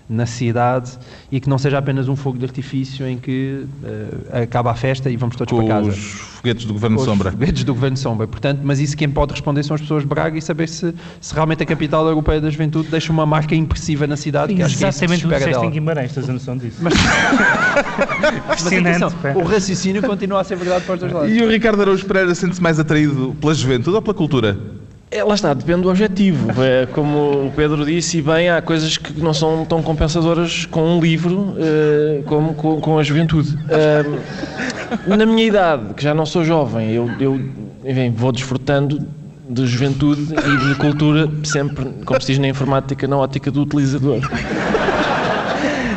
[0.09, 0.97] na cidade
[1.31, 5.09] e que não seja apenas um fogo de artifício em que uh, acaba a festa
[5.09, 5.89] e vamos todos Com para casa.
[5.89, 7.29] Os foguetes do Governo os Sombra.
[7.29, 8.27] Os foguetes do Governo Sombra.
[8.27, 11.33] Portanto, mas isso quem pode responder são as pessoas de Braga e saber se, se
[11.33, 14.55] realmente a capital europeia da juventude deixa uma marca impressiva na cidade.
[14.55, 16.77] Que Exatamente o que disseste em Guimarães, tens a noção disso.
[16.81, 16.93] Mas,
[18.47, 21.31] mas atenção, o raciocínio continua a ser verdade para os dois lados.
[21.31, 24.78] E o Ricardo Araújo Pereira sente-se mais atraído pela juventude ou pela cultura?
[25.11, 26.49] É, lá está, depende do objetivo.
[26.61, 30.97] É, como o Pedro disse, e bem, há coisas que não são tão compensadoras com
[30.97, 33.57] um livro uh, como com, com, a juventude.
[35.07, 37.39] Na minha idade, que já não sou jovem, eu, eu
[37.85, 38.99] enfim, vou desfrutando
[39.49, 44.19] de juventude e de cultura, sempre, como se diz na informática, na ótica do utilizador.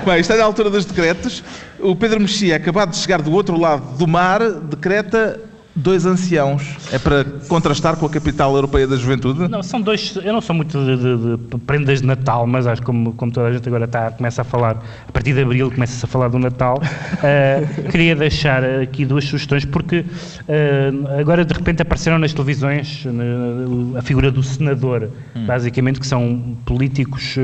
[0.04, 1.44] Bem, está na altura dos decretos.
[1.78, 5.38] O Pedro Mexia, acabado de chegar do outro lado do mar, decreta
[5.74, 6.76] dois anciãos.
[6.92, 9.48] É para contrastar com a capital europeia da juventude?
[9.48, 10.16] Não, são dois.
[10.16, 13.32] Eu não sou muito de, de, de prendas de Natal, mas acho que como, como
[13.32, 16.28] toda a gente agora está, começa a falar, a partir de abril começa-se a falar
[16.28, 16.78] do Natal.
[16.78, 23.96] Uh, queria deixar aqui duas sugestões, porque uh, agora de repente apareceram nas televisões uh,
[23.96, 25.46] a figura do senador, hum.
[25.46, 27.36] basicamente, que são políticos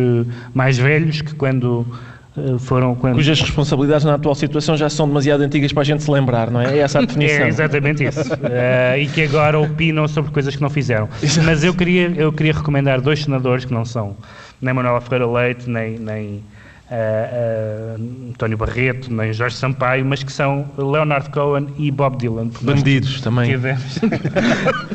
[0.54, 2.17] mais velhos que quando eh,
[2.60, 3.14] foram quando...
[3.14, 6.60] Cujas responsabilidades na atual situação já são demasiado antigas para a gente se lembrar, não
[6.60, 6.76] é?
[6.76, 7.44] É essa a definição.
[7.44, 8.20] É exatamente isso.
[8.20, 11.08] uh, e que agora opinam sobre coisas que não fizeram.
[11.44, 14.16] Mas eu queria, eu queria recomendar dois senadores que não são
[14.60, 16.42] nem Manuela Ferreira Leite, nem, nem
[16.90, 22.50] uh, uh, António Barreto, nem Jorge Sampaio, mas que são Leonard Cohen e Bob Dylan.
[22.60, 23.50] Bandidos também.
[23.50, 24.00] Tivemos,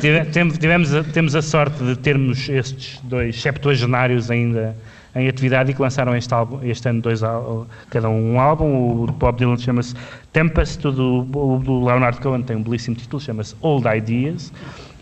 [0.00, 4.76] tivemos, tivemos a, temos a sorte de termos estes dois septuagenários ainda
[5.14, 7.20] em atividade e que lançaram este, álbum, este ano dois,
[7.90, 9.04] cada um um álbum.
[9.04, 9.94] O Bob Dylan chama-se
[10.32, 14.52] Tempest, o do, o do Leonard Cohen tem um belíssimo título, chama-se Old Ideas.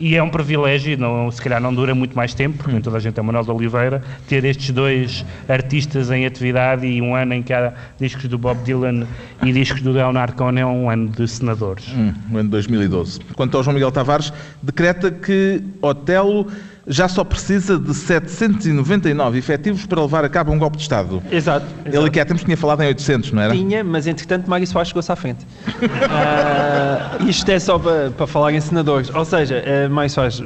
[0.01, 3.01] E é um privilégio, não, se calhar não dura muito mais tempo, porque toda a
[3.01, 7.43] gente é Manuel de Oliveira, ter estes dois artistas em atividade e um ano em
[7.43, 9.07] que há discos do Bob Dylan
[9.45, 11.87] e discos do Leonard Cohen é um ano de senadores.
[11.95, 13.21] Hum, um ano de 2012.
[13.37, 16.49] Quanto ao João Miguel Tavares, decreta que Otelo
[16.87, 21.23] já só precisa de 799 efetivos para levar a cabo um golpe de Estado.
[21.31, 21.67] Exato.
[21.67, 21.97] exato.
[21.97, 23.55] Ele aqui há tempos tinha falado em 800, não era?
[23.55, 25.47] Tinha, mas entretanto Mário Soares chegou-se à frente.
[25.69, 29.15] uh, isto é só para, para, falar em senadores.
[29.15, 30.45] Ou seja, uh, Mário Soares uh,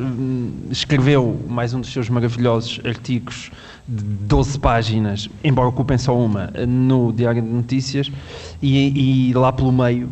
[0.71, 3.51] escreveu mais um dos seus maravilhosos artigos
[3.89, 8.11] de 12 páginas, embora ocupem só uma, no Diário de Notícias,
[8.61, 10.09] e, e lá pelo meio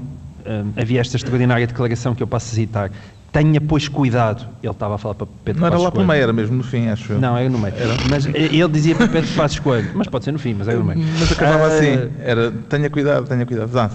[0.77, 2.91] havia esta extraordinária declaração que eu passo a citar
[3.35, 4.47] tenha, pois, cuidado.
[4.63, 6.87] Ele estava a falar para Pedro Não era lá pelo meio, era mesmo no fim,
[6.87, 7.21] acho eu.
[7.21, 7.75] Não, era no meio.
[7.77, 7.93] Era.
[8.09, 10.85] Mas ele dizia para Pedro Passos Coelho, mas pode ser no fim, mas era no
[10.85, 11.01] meio.
[11.19, 13.77] Mas acabava uh, assim, era tenha cuidado, tenha cuidado.
[13.77, 13.91] Ah.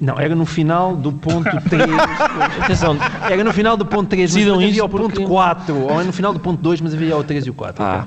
[0.00, 1.90] não, era no final do ponto 3.
[2.60, 2.96] Atenção,
[3.30, 6.32] era no final do ponto 3, mas havia o ponto 4, ou era no final
[6.32, 7.84] do ponto 2, mas havia o 3 e o 4.
[7.84, 8.06] Ah.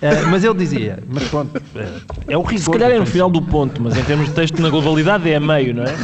[0.00, 2.74] Uh, mas ele dizia, mas pronto, uh, é o rigor.
[2.74, 5.36] Se calhar é no final do ponto, mas em termos de texto na globalidade é
[5.36, 5.94] a meio, não é?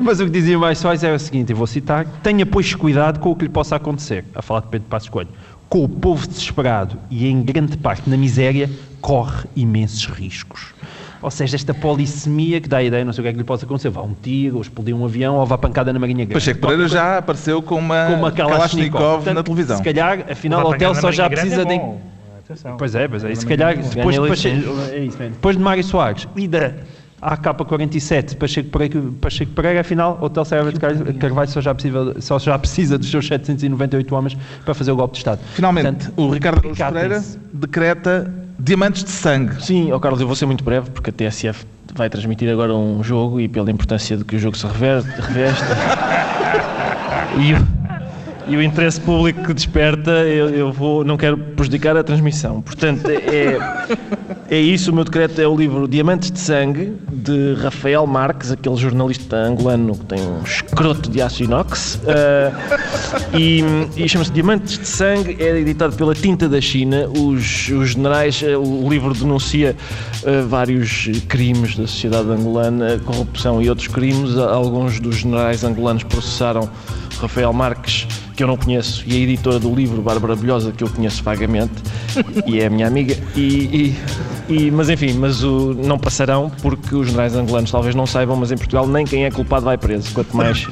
[0.00, 3.20] mas o que dizia mais Soares era o seguinte, e vou citar, tenha pois cuidado
[3.20, 5.28] com o que lhe possa acontecer, a falar de Pedro Passos Coelho.
[5.68, 8.68] Com o povo desesperado e em grande parte na miséria,
[9.00, 10.74] corre imensos riscos.
[11.22, 13.44] Ou seja, esta polissemia que dá a ideia, não sei o que é que lhe
[13.44, 16.32] possa acontecer, vá um tiro, ou explodir um avião, ou vá pancada na Marinha Grande.
[16.32, 19.76] Pacheco Pereira já apareceu com uma, com uma Kalashnikov, Kalashnikov na televisão.
[19.76, 21.80] Se calhar, afinal, o hotel só já precisa é de
[22.78, 23.32] Pois é, pois é.
[23.32, 24.56] E se calhar, depois de, Pacheco,
[24.90, 26.72] é depois de Mário Soares e da
[27.22, 30.78] AK-47 Pacheco Pereira, Pacheco Pereira, afinal, o Hotel Serra de
[31.18, 35.12] Carvalho só já, precisa, só já precisa dos seus 798 homens para fazer o golpe
[35.12, 35.40] de Estado.
[35.54, 39.62] Finalmente, Portanto, o Ricardo Araújo Pereira decreta diamantes de sangue.
[39.62, 43.02] Sim, oh Carlos, eu vou ser muito breve, porque a TSF vai transmitir agora um
[43.02, 45.64] jogo e pela importância de que o jogo se reveste, reveste
[47.38, 47.79] e
[48.50, 52.60] e o interesse público que desperta, eu, eu, vou, não quero prejudicar a transmissão.
[52.60, 53.56] Portanto, é,
[54.50, 54.90] é isso.
[54.90, 59.96] O meu decreto é o livro Diamantes de Sangue, de Rafael Marques, aquele jornalista angolano
[59.96, 61.94] que tem um escroto de aço inox.
[62.02, 63.62] Uh, e,
[63.96, 67.08] e chama-se Diamantes de Sangue, é editado pela Tinta da China.
[67.08, 69.76] Os, os generais, eh, o livro denuncia
[70.24, 74.36] uh, vários crimes da sociedade angolana, corrupção e outros crimes.
[74.36, 76.68] Alguns dos generais angolanos processaram
[77.20, 78.08] Rafael Marques
[78.40, 81.74] que eu não conheço, e a editora do livro, Bárbara Bilhosa, que eu conheço vagamente,
[82.46, 83.94] e é a minha amiga, e,
[84.48, 88.36] e, e mas enfim, mas o, não passarão, porque os generais angolanos talvez não saibam,
[88.36, 90.66] mas em Portugal nem quem é culpado vai preso, quanto mais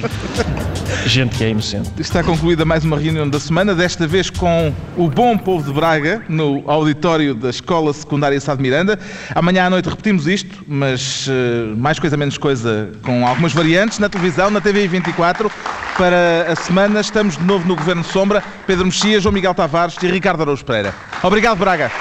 [1.05, 1.91] gente que é inocente.
[1.99, 6.23] Está concluída mais uma reunião da semana, desta vez com o bom povo de Braga,
[6.27, 8.97] no auditório da Escola Secundária Sá de Miranda.
[9.35, 14.09] Amanhã à noite repetimos isto, mas uh, mais coisa menos coisa, com algumas variantes, na
[14.09, 15.51] televisão, na TV 24.
[15.99, 20.07] Para a semana estamos de novo no Governo Sombra, Pedro Mexia, João Miguel Tavares e
[20.07, 20.93] Ricardo Araújo Pereira.
[21.23, 21.91] Obrigado, Braga.